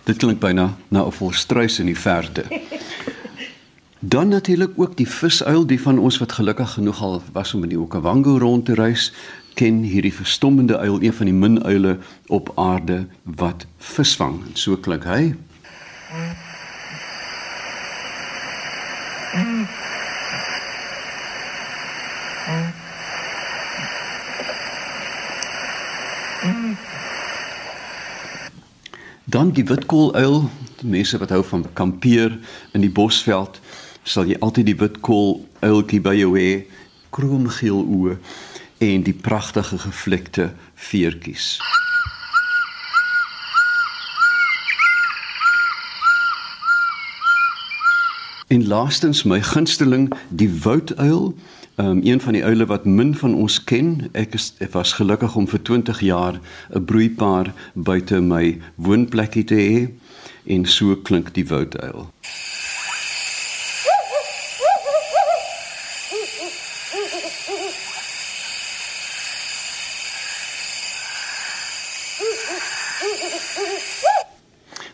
Dit 0.05 0.17
klink 0.17 0.41
byna 0.41 0.77
na 0.89 1.05
'n 1.05 1.13
volstruis 1.13 1.79
in 1.79 1.87
die 1.87 1.99
verte. 1.99 2.45
Dan 3.99 4.29
natuurlik 4.29 4.71
ook 4.77 4.97
die 4.97 5.09
visuil, 5.09 5.67
die 5.67 5.81
van 5.81 5.99
ons 5.99 6.19
wat 6.19 6.33
gelukkig 6.33 6.73
genoeg 6.73 7.03
al 7.03 7.23
was 7.33 7.55
om 7.55 7.63
in 7.63 7.69
die 7.69 7.81
Okavango 7.81 8.39
rond 8.39 8.65
te 8.65 8.75
reis. 8.75 9.13
ken 9.55 9.83
hierdie 9.83 10.15
verstommende 10.15 10.79
uil 10.79 11.03
een 11.03 11.13
van 11.13 11.27
die 11.27 11.35
min 11.35 11.65
uile 11.65 11.99
op 12.27 12.53
aarde 12.55 13.07
wat 13.23 13.67
visvang. 13.79 14.41
En 14.47 14.57
so 14.59 14.77
klink 14.77 15.05
hy. 15.05 15.35
Dan 29.35 29.51
die 29.51 29.65
witkooluil, 29.67 30.45
die 30.79 30.89
mense 30.89 31.19
wat 31.19 31.33
hou 31.35 31.41
van 31.43 31.65
kampeer 31.75 32.37
in 32.71 32.85
die 32.85 32.91
bosveld, 32.95 33.57
sal 34.07 34.29
jy 34.31 34.37
altyd 34.39 34.69
die 34.69 34.77
witkooluiltjie 34.79 35.99
by 36.05 36.13
jou 36.15 36.29
hê, 36.37 36.51
kroomgeel 37.11 37.81
oë 37.83 38.15
en 38.87 39.03
die 39.03 39.17
pragtige 39.27 39.81
gevlekte 39.89 40.53
veertjies. 40.87 41.57
En 48.55 48.67
laastens 48.67 49.23
my 49.23 49.43
gunsteling, 49.43 50.13
die 50.29 50.61
wouduil, 50.63 51.35
um, 51.77 52.01
een 52.03 52.21
van 52.21 52.33
die 52.33 52.45
uile 52.45 52.67
wat 52.67 52.85
min 52.85 53.17
van 53.17 53.35
ons 53.35 53.65
ken. 53.65 54.09
Ek 54.13 54.35
is 54.39 54.53
ek 54.63 54.71
was 54.77 54.93
gelukkig 54.95 55.35
om 55.35 55.49
vir 55.51 55.63
20 55.63 56.01
jaar 56.01 56.39
'n 56.71 56.85
broeipaar 56.85 57.51
buite 57.75 58.21
my 58.21 58.61
woonplekkie 58.75 59.45
te 59.45 59.59
hê 59.59 59.91
en 60.47 60.67
so 60.67 60.97
klink 60.97 61.35
die 61.35 61.47
wouduil. 61.47 62.13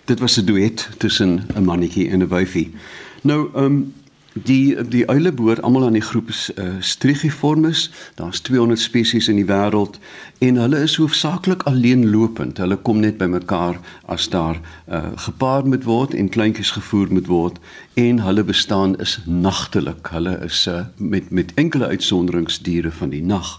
Dit 0.05 0.19
was 0.19 0.37
'n 0.41 0.45
duet 0.45 0.89
tussen 0.97 1.47
'n 1.55 1.65
mannetjie 1.65 2.09
en 2.11 2.23
'n 2.23 2.29
wyfie. 2.29 2.73
Nou, 3.21 3.51
ehm 3.55 3.65
um, 3.65 3.95
die 4.33 4.89
die 4.89 5.09
uile 5.09 5.33
behoort 5.33 5.63
almal 5.63 5.85
aan 5.85 5.97
die 5.99 6.05
groep 6.07 6.29
uh, 6.31 6.65
Strigiformes. 6.79 7.91
Daar's 8.15 8.41
200 8.41 8.81
spesies 8.81 9.29
in 9.29 9.37
die 9.37 9.45
wêreld 9.45 9.99
en 10.39 10.57
hulle 10.57 10.79
is 10.79 10.97
hoofsaaklik 10.97 11.63
alleenlopend. 11.63 12.59
Hulle 12.63 12.77
kom 12.77 13.01
net 13.03 13.19
bymekaar 13.19 13.81
as 14.07 14.29
daar 14.29 14.61
uh, 14.89 15.03
gepaard 15.27 15.67
moet 15.67 15.85
word 15.85 16.15
en 16.15 16.29
kleintjies 16.29 16.71
gevoer 16.71 17.11
moet 17.13 17.27
word 17.27 17.59
en 17.95 18.21
hulle 18.23 18.45
bestaan 18.45 18.95
is 18.99 19.19
nagtelik. 19.27 20.07
Hulle 20.15 20.39
is 20.47 20.67
uh, 20.71 20.85
met 20.97 21.31
met 21.31 21.55
enkele 21.55 21.87
uitsonderingsdiere 21.87 22.91
van 22.91 23.11
die 23.11 23.23
nag. 23.23 23.59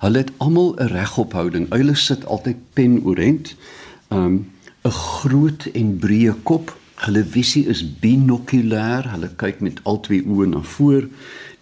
Hulle 0.00 0.18
het 0.18 0.32
almal 0.36 0.74
'n 0.74 0.90
regophouding. 0.92 1.70
Uile 1.70 1.94
sit 1.94 2.26
altyd 2.26 2.56
penoorent. 2.72 3.54
Ehm 4.08 4.24
um, 4.24 4.52
'n 4.82 4.90
groot 4.90 5.70
en 5.72 5.98
breë 5.98 6.34
kop 6.42 6.76
Hulle 7.04 7.24
visie 7.24 7.66
is 7.68 7.82
binokulêr. 8.00 9.10
Hulle 9.12 9.28
kyk 9.36 9.60
met 9.60 9.80
al 9.84 10.00
twee 10.00 10.24
oë 10.24 10.48
na 10.54 10.62
voor 10.76 11.08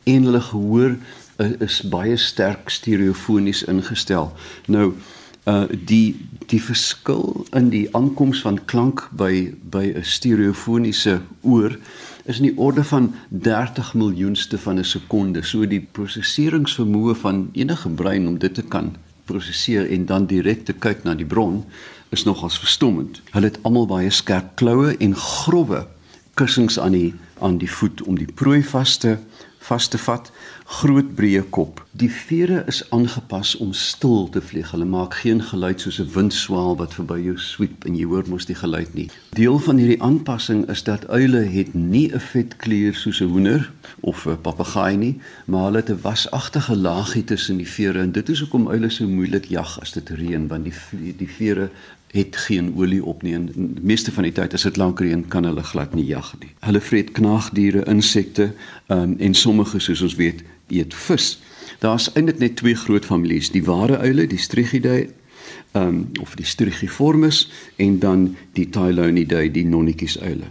en 0.05 0.29
hulle 0.29 0.41
gehoor 0.41 0.95
uh, 0.95 1.51
is 1.65 1.81
baie 1.91 2.17
sterk 2.17 2.71
stereofonies 2.71 3.65
ingestel. 3.71 4.33
Nou 4.67 4.95
uh 5.45 5.67
die 5.69 6.17
die 6.49 6.61
verskil 6.63 7.45
in 7.53 7.67
die 7.69 7.85
aankoms 7.93 8.41
van 8.41 8.63
klank 8.65 9.03
by 9.13 9.53
by 9.71 9.93
'n 9.93 10.05
stereofoniese 10.05 11.21
oor 11.43 11.77
is 12.25 12.39
in 12.41 12.47
die 12.49 12.57
orde 12.57 12.85
van 12.85 13.15
30 13.29 13.95
miljoenste 13.95 14.59
van 14.59 14.79
'n 14.79 14.85
sekonde. 14.85 15.43
So 15.43 15.67
die 15.67 15.81
prosesseringsvermoë 15.93 17.15
van 17.15 17.49
enige 17.53 17.89
brein 17.89 18.29
om 18.29 18.39
dit 18.39 18.55
te 18.55 18.63
kan 18.63 18.97
prosesseer 19.25 19.91
en 19.91 20.07
dan 20.07 20.27
direk 20.27 20.65
te 20.65 20.73
kyk 20.73 21.05
na 21.05 21.15
die 21.15 21.27
bron 21.27 21.65
is 22.15 22.25
nogals 22.25 22.59
verstommend. 22.59 23.21
Hulle 23.35 23.51
het 23.51 23.59
almal 23.67 23.87
baie 23.91 24.11
skerp 24.11 24.55
kloue 24.61 24.95
en 25.03 25.17
grouwe 25.19 25.87
kussings 26.39 26.79
aan 26.79 26.95
die 26.95 27.15
aan 27.43 27.59
die 27.59 27.71
voet 27.71 28.03
om 28.03 28.19
die 28.19 28.31
prooi 28.31 28.63
vas 28.65 28.97
te 29.03 29.17
vas 29.65 29.89
te 29.89 29.99
vat. 29.99 30.31
Groot 30.65 31.11
breë 31.13 31.43
kop. 31.53 31.83
Die 31.93 32.09
vere 32.09 32.63
is 32.67 32.79
aangepas 32.91 33.51
om 33.61 33.75
stil 33.77 34.31
te 34.33 34.41
vlieg. 34.41 34.71
Hulle 34.73 34.87
maak 34.89 35.19
geen 35.21 35.43
geluid 35.45 35.81
soos 35.81 35.99
'n 36.01 36.09
windswaal 36.15 36.77
wat 36.77 36.95
verby 36.95 37.21
jou 37.21 37.37
sweep 37.39 37.85
en 37.85 37.97
jy 37.97 38.05
hoor 38.05 38.25
mos 38.29 38.47
die 38.47 38.57
geluid 38.57 38.95
nie. 38.95 39.11
Deel 39.37 39.59
van 39.59 39.77
hierdie 39.77 40.03
aanpassing 40.03 40.69
is 40.71 40.83
dat 40.83 41.09
uile 41.09 41.45
het 41.45 41.75
nie 41.75 42.09
'n 42.13 42.21
vetkleur 42.21 42.95
soos 42.95 43.21
'n 43.21 43.29
hoender 43.29 43.71
of 44.01 44.27
'n 44.27 44.41
papegaai 44.41 44.97
nie, 44.97 45.21
maar 45.45 45.65
hulle 45.65 45.77
het 45.77 45.91
'n 45.91 46.01
wasagtige 46.03 46.77
laagie 46.77 47.25
tussen 47.25 47.57
die 47.57 47.69
vere 47.69 48.01
en 48.01 48.13
dit 48.13 48.29
is 48.29 48.41
hoekom 48.41 48.69
uile 48.69 48.91
so 48.91 49.07
moeilik 49.07 49.45
jag 49.45 49.81
as 49.81 49.93
dit 49.93 50.09
reën 50.09 50.49
want 50.49 50.65
die 50.65 51.15
die 51.17 51.29
vere 51.29 51.71
het 52.15 52.37
geen 52.37 52.75
olie 52.77 53.05
op 53.05 53.23
nie 53.23 53.35
en 53.35 53.49
meeste 53.83 54.13
van 54.13 54.23
die 54.23 54.33
tyd 54.33 54.55
as 54.55 54.63
dit 54.63 54.77
lank 54.77 55.01
reën 55.01 55.25
kan 55.29 55.45
hulle 55.45 55.63
glad 55.63 55.95
nie 55.95 56.07
jag 56.07 56.35
nie. 56.41 56.51
Hulle 56.61 56.81
vreet 56.81 57.11
knaagdiere, 57.13 57.83
insekte 57.91 58.53
um, 58.89 59.17
en 59.19 59.35
sommige 59.35 59.79
soos 59.79 60.03
ons 60.03 60.15
weet 60.15 60.45
eet 60.69 60.95
vis. 60.95 61.39
Daar's 61.79 62.11
eintlik 62.15 62.39
net 62.39 62.57
twee 62.57 62.75
groot 62.75 63.05
families, 63.05 63.51
die 63.51 63.65
ware 63.65 63.99
uile, 63.99 64.27
die 64.27 64.39
Strigidae 64.39 65.09
um, 65.73 66.11
of 66.21 66.35
die 66.35 66.47
Strigiformes 66.47 67.51
en 67.77 67.99
dan 67.99 68.37
die 68.53 68.69
Tylonidae, 68.71 69.51
die 69.51 69.67
nonnetjies 69.67 70.19
uile. 70.21 70.49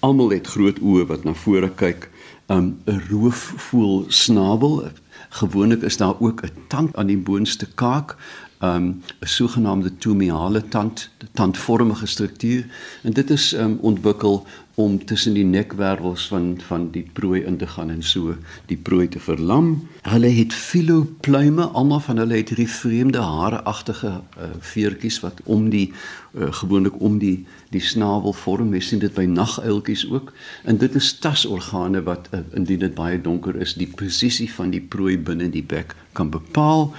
Almal 0.00 0.32
het 0.34 0.46
groot 0.46 0.80
oë 0.82 1.06
wat 1.10 1.24
na 1.24 1.34
vore 1.34 1.70
kyk, 1.78 2.08
um, 2.48 2.78
'n 2.86 2.94
um, 2.94 3.02
roofvoël 3.10 4.04
snabel. 4.08 4.90
Gewoonlik 5.28 5.82
is 5.82 5.96
daar 5.96 6.20
ook 6.20 6.42
'n 6.42 6.52
tand 6.68 6.96
aan 6.96 7.06
die 7.06 7.18
boonste 7.18 7.66
kaak 7.74 8.16
um, 8.62 9.02
'n 9.20 9.26
sogenaamde 9.26 9.96
tomiale 9.98 10.68
tand, 10.68 11.10
tandvormige 11.32 12.06
struktuur 12.06 12.66
en 13.02 13.12
dit 13.12 13.30
is 13.30 13.52
um, 13.52 13.78
ontwikkel 13.80 14.46
om 14.74 15.04
tussen 15.04 15.34
die 15.34 15.44
nekwervels 15.44 16.26
van 16.32 16.60
van 16.66 16.90
die 16.90 17.04
prooi 17.12 17.42
in 17.44 17.56
te 17.56 17.66
gaan 17.66 17.90
en 17.90 18.02
so 18.02 18.36
die 18.66 18.76
prooi 18.76 19.08
te 19.08 19.20
verlam. 19.20 19.88
Hulle 20.02 20.30
het 20.32 20.54
filopluime, 20.54 21.66
almal 21.76 22.00
van 22.00 22.16
hulle 22.16 22.38
het 22.40 22.48
hierdie 22.48 22.68
vreemde 22.68 23.20
hareagtige 23.20 24.08
uh, 24.08 24.48
veertjies 24.60 25.20
wat 25.20 25.40
om 25.44 25.68
die 25.70 25.92
uh, 25.92 26.48
gewoonlik 26.62 27.00
om 27.00 27.18
die 27.18 27.44
die 27.72 27.80
snavel 27.80 28.32
vorm. 28.32 28.72
Mens 28.72 28.88
sien 28.88 29.00
dit 29.00 29.12
by 29.14 29.24
naguiltjies 29.28 30.06
ook. 30.10 30.32
En 30.64 30.80
dit 30.80 30.94
is 30.94 31.12
tasorgane 31.18 32.02
wat 32.08 32.28
uh, 32.32 32.40
indien 32.56 32.80
dit 32.86 32.94
baie 32.94 33.20
donker 33.20 33.56
is, 33.56 33.76
die 33.76 33.90
posisie 33.96 34.48
van 34.52 34.72
die 34.72 34.80
prooi 34.80 35.18
binne 35.18 35.50
die 35.52 35.64
bek 35.64 35.96
kan 36.12 36.32
bepaal. 36.32 36.90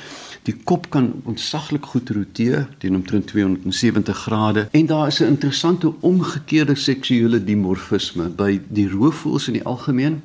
Die 0.43 0.55
kop 0.63 0.89
kan 0.91 1.21
ontsaglik 1.23 1.85
goed 1.85 2.09
roteer 2.09 2.65
teen 2.77 2.95
omtrent 2.95 3.27
270 3.27 4.17
grade 4.25 4.67
en 4.71 4.85
daar 4.85 5.07
is 5.07 5.19
'n 5.19 5.31
interessante 5.35 5.93
omgekeerde 5.99 6.75
seksuele 6.75 7.43
dimorfisme 7.43 8.29
by 8.29 8.61
die 8.67 8.89
roofvoëls 8.89 9.47
in 9.47 9.53
die 9.53 9.63
algemeen 9.63 10.21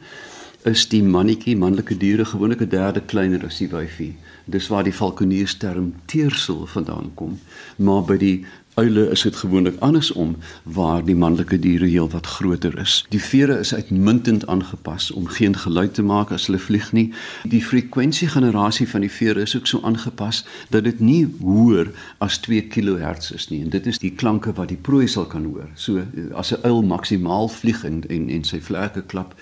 is 0.65 0.89
die 0.89 1.03
mannetjie 1.03 1.57
manlike 1.57 1.97
diere 1.97 2.25
gewoonlik 2.25 2.61
'n 2.61 2.69
derde 2.69 3.01
kleiner 3.01 3.45
as 3.45 3.59
die 3.59 3.69
wyfie. 3.69 4.17
Dis 4.45 4.69
waar 4.69 4.85
die 4.85 4.95
valkoniersterm 4.95 5.95
teersel 6.05 6.67
vandaan 6.67 7.11
kom. 7.15 7.39
Maar 7.77 8.03
by 8.03 8.17
die 8.17 8.47
uile 8.79 9.09
is 9.11 9.23
dit 9.27 9.37
gewoonlik 9.37 9.77
andersom 9.83 10.37
waar 10.63 11.05
die 11.05 11.17
manlike 11.17 11.59
diere 11.59 11.87
heelwat 11.87 12.27
groter 12.27 12.79
is. 12.79 13.05
Die 13.11 13.23
vere 13.23 13.59
is 13.59 13.75
uitmuntend 13.75 14.47
aangepas 14.47 15.11
om 15.11 15.27
geen 15.27 15.57
geluid 15.57 15.95
te 15.95 16.03
maak 16.03 16.31
as 16.31 16.47
hulle 16.47 16.61
vlieg 16.63 16.93
nie. 16.93 17.09
Die 17.43 17.63
frekwensiegenerasie 17.65 18.89
van 18.89 19.07
die 19.07 19.11
vere 19.11 19.43
is 19.43 19.57
ook 19.57 19.67
so 19.67 19.83
aangepas 19.83 20.45
dat 20.71 20.87
dit 20.87 21.01
nie 21.01 21.25
hoër 21.41 21.91
as 22.25 22.39
2 22.47 22.69
kHz 22.71 23.35
is 23.35 23.49
nie 23.51 23.63
en 23.65 23.75
dit 23.75 23.87
is 23.87 23.99
die 23.99 24.15
klanke 24.15 24.55
wat 24.55 24.71
die 24.71 24.81
prooi 24.89 25.09
sal 25.09 25.27
kan 25.27 25.45
hoor. 25.51 25.69
So 25.75 26.05
as 26.35 26.55
'n 26.55 26.63
uil 26.63 26.83
maksimaal 26.83 27.49
vlieg 27.49 27.85
en 27.85 28.03
en, 28.09 28.29
en 28.31 28.45
sy 28.45 28.61
vlerke 28.61 29.03
klap, 29.03 29.35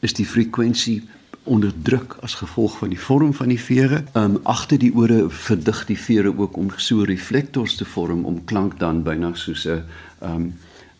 is 0.00 0.12
die 0.12 0.26
frekwensie 0.26 1.02
onderdruk 1.44 2.16
as 2.20 2.34
gevolg 2.34 2.78
van 2.78 2.88
die 2.88 3.00
vorm 3.00 3.34
van 3.34 3.48
die 3.48 3.60
vere. 3.60 4.04
Um 4.12 4.38
agter 4.42 4.78
die 4.78 4.92
ore 4.94 5.30
verdig 5.30 5.84
die 5.86 5.98
vere 5.98 6.32
ook 6.36 6.56
om 6.56 6.70
so 6.76 7.02
reflektors 7.02 7.76
te 7.76 7.84
vorm 7.84 8.24
om 8.24 8.44
klank 8.44 8.78
dan 8.78 9.02
byna 9.02 9.34
soos 9.34 9.66
'n 9.66 9.82
um 10.20 10.54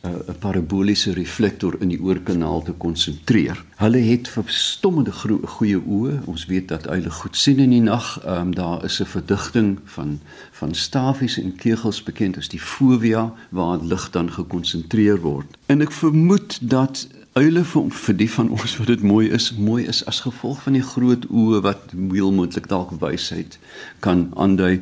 'n 0.05 0.39
paraboliese 0.39 1.13
reflektor 1.13 1.77
in 1.81 1.89
die 1.89 2.01
oorkanaal 2.01 2.63
te 2.63 2.73
konsentreer. 2.73 3.65
Hulle 3.81 3.99
het 4.05 4.29
verstommende 4.29 5.13
goeie 5.57 5.79
oë. 5.81 6.19
Ons 6.29 6.45
weet 6.47 6.69
dat 6.69 6.89
uile 6.89 7.11
goed 7.11 7.37
sien 7.37 7.59
in 7.59 7.73
die 7.73 7.83
nag. 7.83 8.21
Ehm 8.25 8.41
um, 8.41 8.55
daar 8.55 8.85
is 8.85 9.01
'n 9.01 9.07
verdigting 9.07 9.79
van 9.85 10.21
van 10.53 10.75
stafies 10.75 11.39
en 11.39 11.57
kegels 11.57 12.03
bekend 12.03 12.37
as 12.37 12.49
die 12.49 12.61
fovea 12.61 13.33
waar 13.49 13.79
lig 13.83 14.11
dan 14.11 14.33
gekonsentreer 14.33 15.21
word. 15.21 15.57
En 15.67 15.81
ek 15.81 15.93
vermoed 15.93 16.59
dat 16.61 17.09
uile 17.35 17.65
vir, 17.67 17.91
vir 17.91 18.17
die 18.19 18.31
van 18.31 18.51
ons 18.55 18.77
wat 18.79 18.91
dit 18.93 19.03
mooi 19.03 19.27
is, 19.35 19.51
mooi 19.59 19.83
is 19.91 20.05
as 20.11 20.23
gevolg 20.27 20.63
van 20.67 20.79
die 20.79 20.85
groot 20.87 21.27
oë 21.31 21.61
wat 21.67 21.93
heel 22.13 22.33
moontlik 22.33 22.69
dalk 22.71 22.95
wysheid 23.03 23.59
kan 24.05 24.29
aandui. 24.39 24.81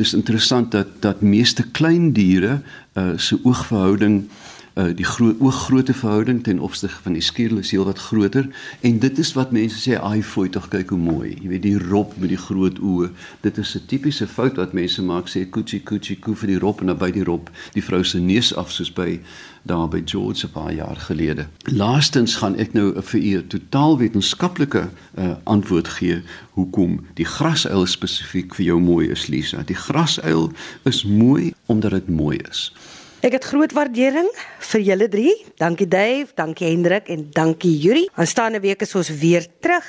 Dis 0.00 0.14
interessant 0.16 0.72
dat 0.72 0.96
dat 1.04 1.22
meeste 1.22 1.62
klein 1.76 2.12
diere 2.16 2.60
uh, 2.96 3.14
se 3.16 3.38
oogverhouding 3.44 4.24
Uh 4.24 4.43
die 4.74 5.04
groot 5.06 5.38
ooggrootte 5.40 5.94
verhouding 5.94 6.42
ten 6.42 6.58
opsigte 6.58 7.02
van 7.02 7.12
die 7.12 7.22
skedel 7.22 7.60
is 7.62 7.70
heelwat 7.70 7.98
groter 7.98 8.48
en 8.80 8.98
dit 8.98 9.18
is 9.18 9.32
wat 9.32 9.52
mense 9.54 9.78
sê 9.78 9.94
ai 10.00 10.22
fooi 10.22 10.48
tog 10.50 10.66
kyk 10.68 10.90
hoe 10.90 10.98
mooi. 10.98 11.36
Jy 11.42 11.48
weet 11.48 11.62
die 11.62 11.78
rop 11.78 12.16
met 12.18 12.32
die 12.32 12.40
groot 12.40 12.80
oë. 12.82 13.10
Dit 13.46 13.58
is 13.58 13.74
'n 13.76 13.86
tipiese 13.86 14.26
fout 14.26 14.56
wat 14.56 14.72
mense 14.72 15.02
maak 15.02 15.28
sê 15.28 15.46
kuchi 15.46 15.80
kuchi 15.82 16.16
ku 16.20 16.34
vir 16.34 16.48
die 16.48 16.58
rop 16.58 16.80
en 16.80 16.86
naby 16.86 17.10
die 17.12 17.24
rop 17.24 17.50
die 17.72 17.82
vrou 17.82 18.02
se 18.04 18.18
neus 18.18 18.54
af 18.56 18.72
soos 18.72 18.90
by 18.92 19.20
daar 19.62 19.88
by 19.88 20.02
George 20.04 20.46
'n 20.46 20.50
paar 20.50 20.72
jaar 20.74 20.96
gelede. 20.96 21.46
Laastens 21.62 22.34
gaan 22.36 22.56
ek 22.56 22.72
nou 22.72 23.02
vir 23.02 23.20
u 23.20 23.36
'n 23.36 23.46
totaal 23.46 23.98
wetenskaplike 23.98 24.88
uh, 25.18 25.36
antwoord 25.44 25.88
gee 25.88 26.22
hoekom 26.50 27.06
die 27.14 27.24
grasuil 27.24 27.86
spesifiek 27.86 28.54
vir 28.54 28.66
jou 28.66 28.80
mooi 28.80 29.08
is 29.08 29.26
Lisa. 29.26 29.62
Die 29.62 29.76
grasuil 29.76 30.52
is 30.82 31.04
mooi 31.04 31.54
omdat 31.66 31.90
dit 31.90 32.08
mooi 32.08 32.38
is. 32.50 32.72
Ek 33.24 33.32
het 33.32 33.46
groot 33.48 33.72
waardering 33.72 34.26
vir 34.68 34.82
julle 34.84 35.06
drie. 35.08 35.32
Dankie 35.56 35.86
Dave, 35.88 36.34
dankie 36.36 36.66
Hendrik 36.68 37.06
en 37.08 37.22
dankie 37.32 37.72
Yuri. 37.72 38.02
Aanstaande 38.20 38.60
week 38.60 38.84
is 38.84 38.92
ons 38.94 39.08
weer 39.08 39.46
terug. 39.64 39.86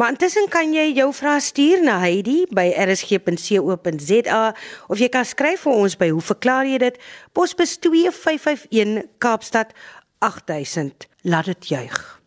Maar 0.00 0.14
intussen 0.14 0.48
kan 0.48 0.72
jy 0.72 0.86
jou 0.96 1.10
vrae 1.12 1.42
stuur 1.44 1.84
na 1.84 1.98
Heidi 2.00 2.46
by 2.48 2.70
rsg.co.za 2.86 4.42
of 4.88 5.04
jy 5.04 5.12
kan 5.12 5.28
skryf 5.28 5.66
vir 5.68 5.76
ons 5.84 6.00
by 6.00 6.08
Hoe 6.16 6.24
verklaar 6.32 6.64
jy 6.64 6.80
dit? 6.80 6.96
Posbus 7.36 7.76
2551 7.84 9.04
Kaapstad 9.20 9.76
8000. 10.24 11.10
Laat 11.28 11.52
dit 11.52 11.74
juig. 11.76 12.17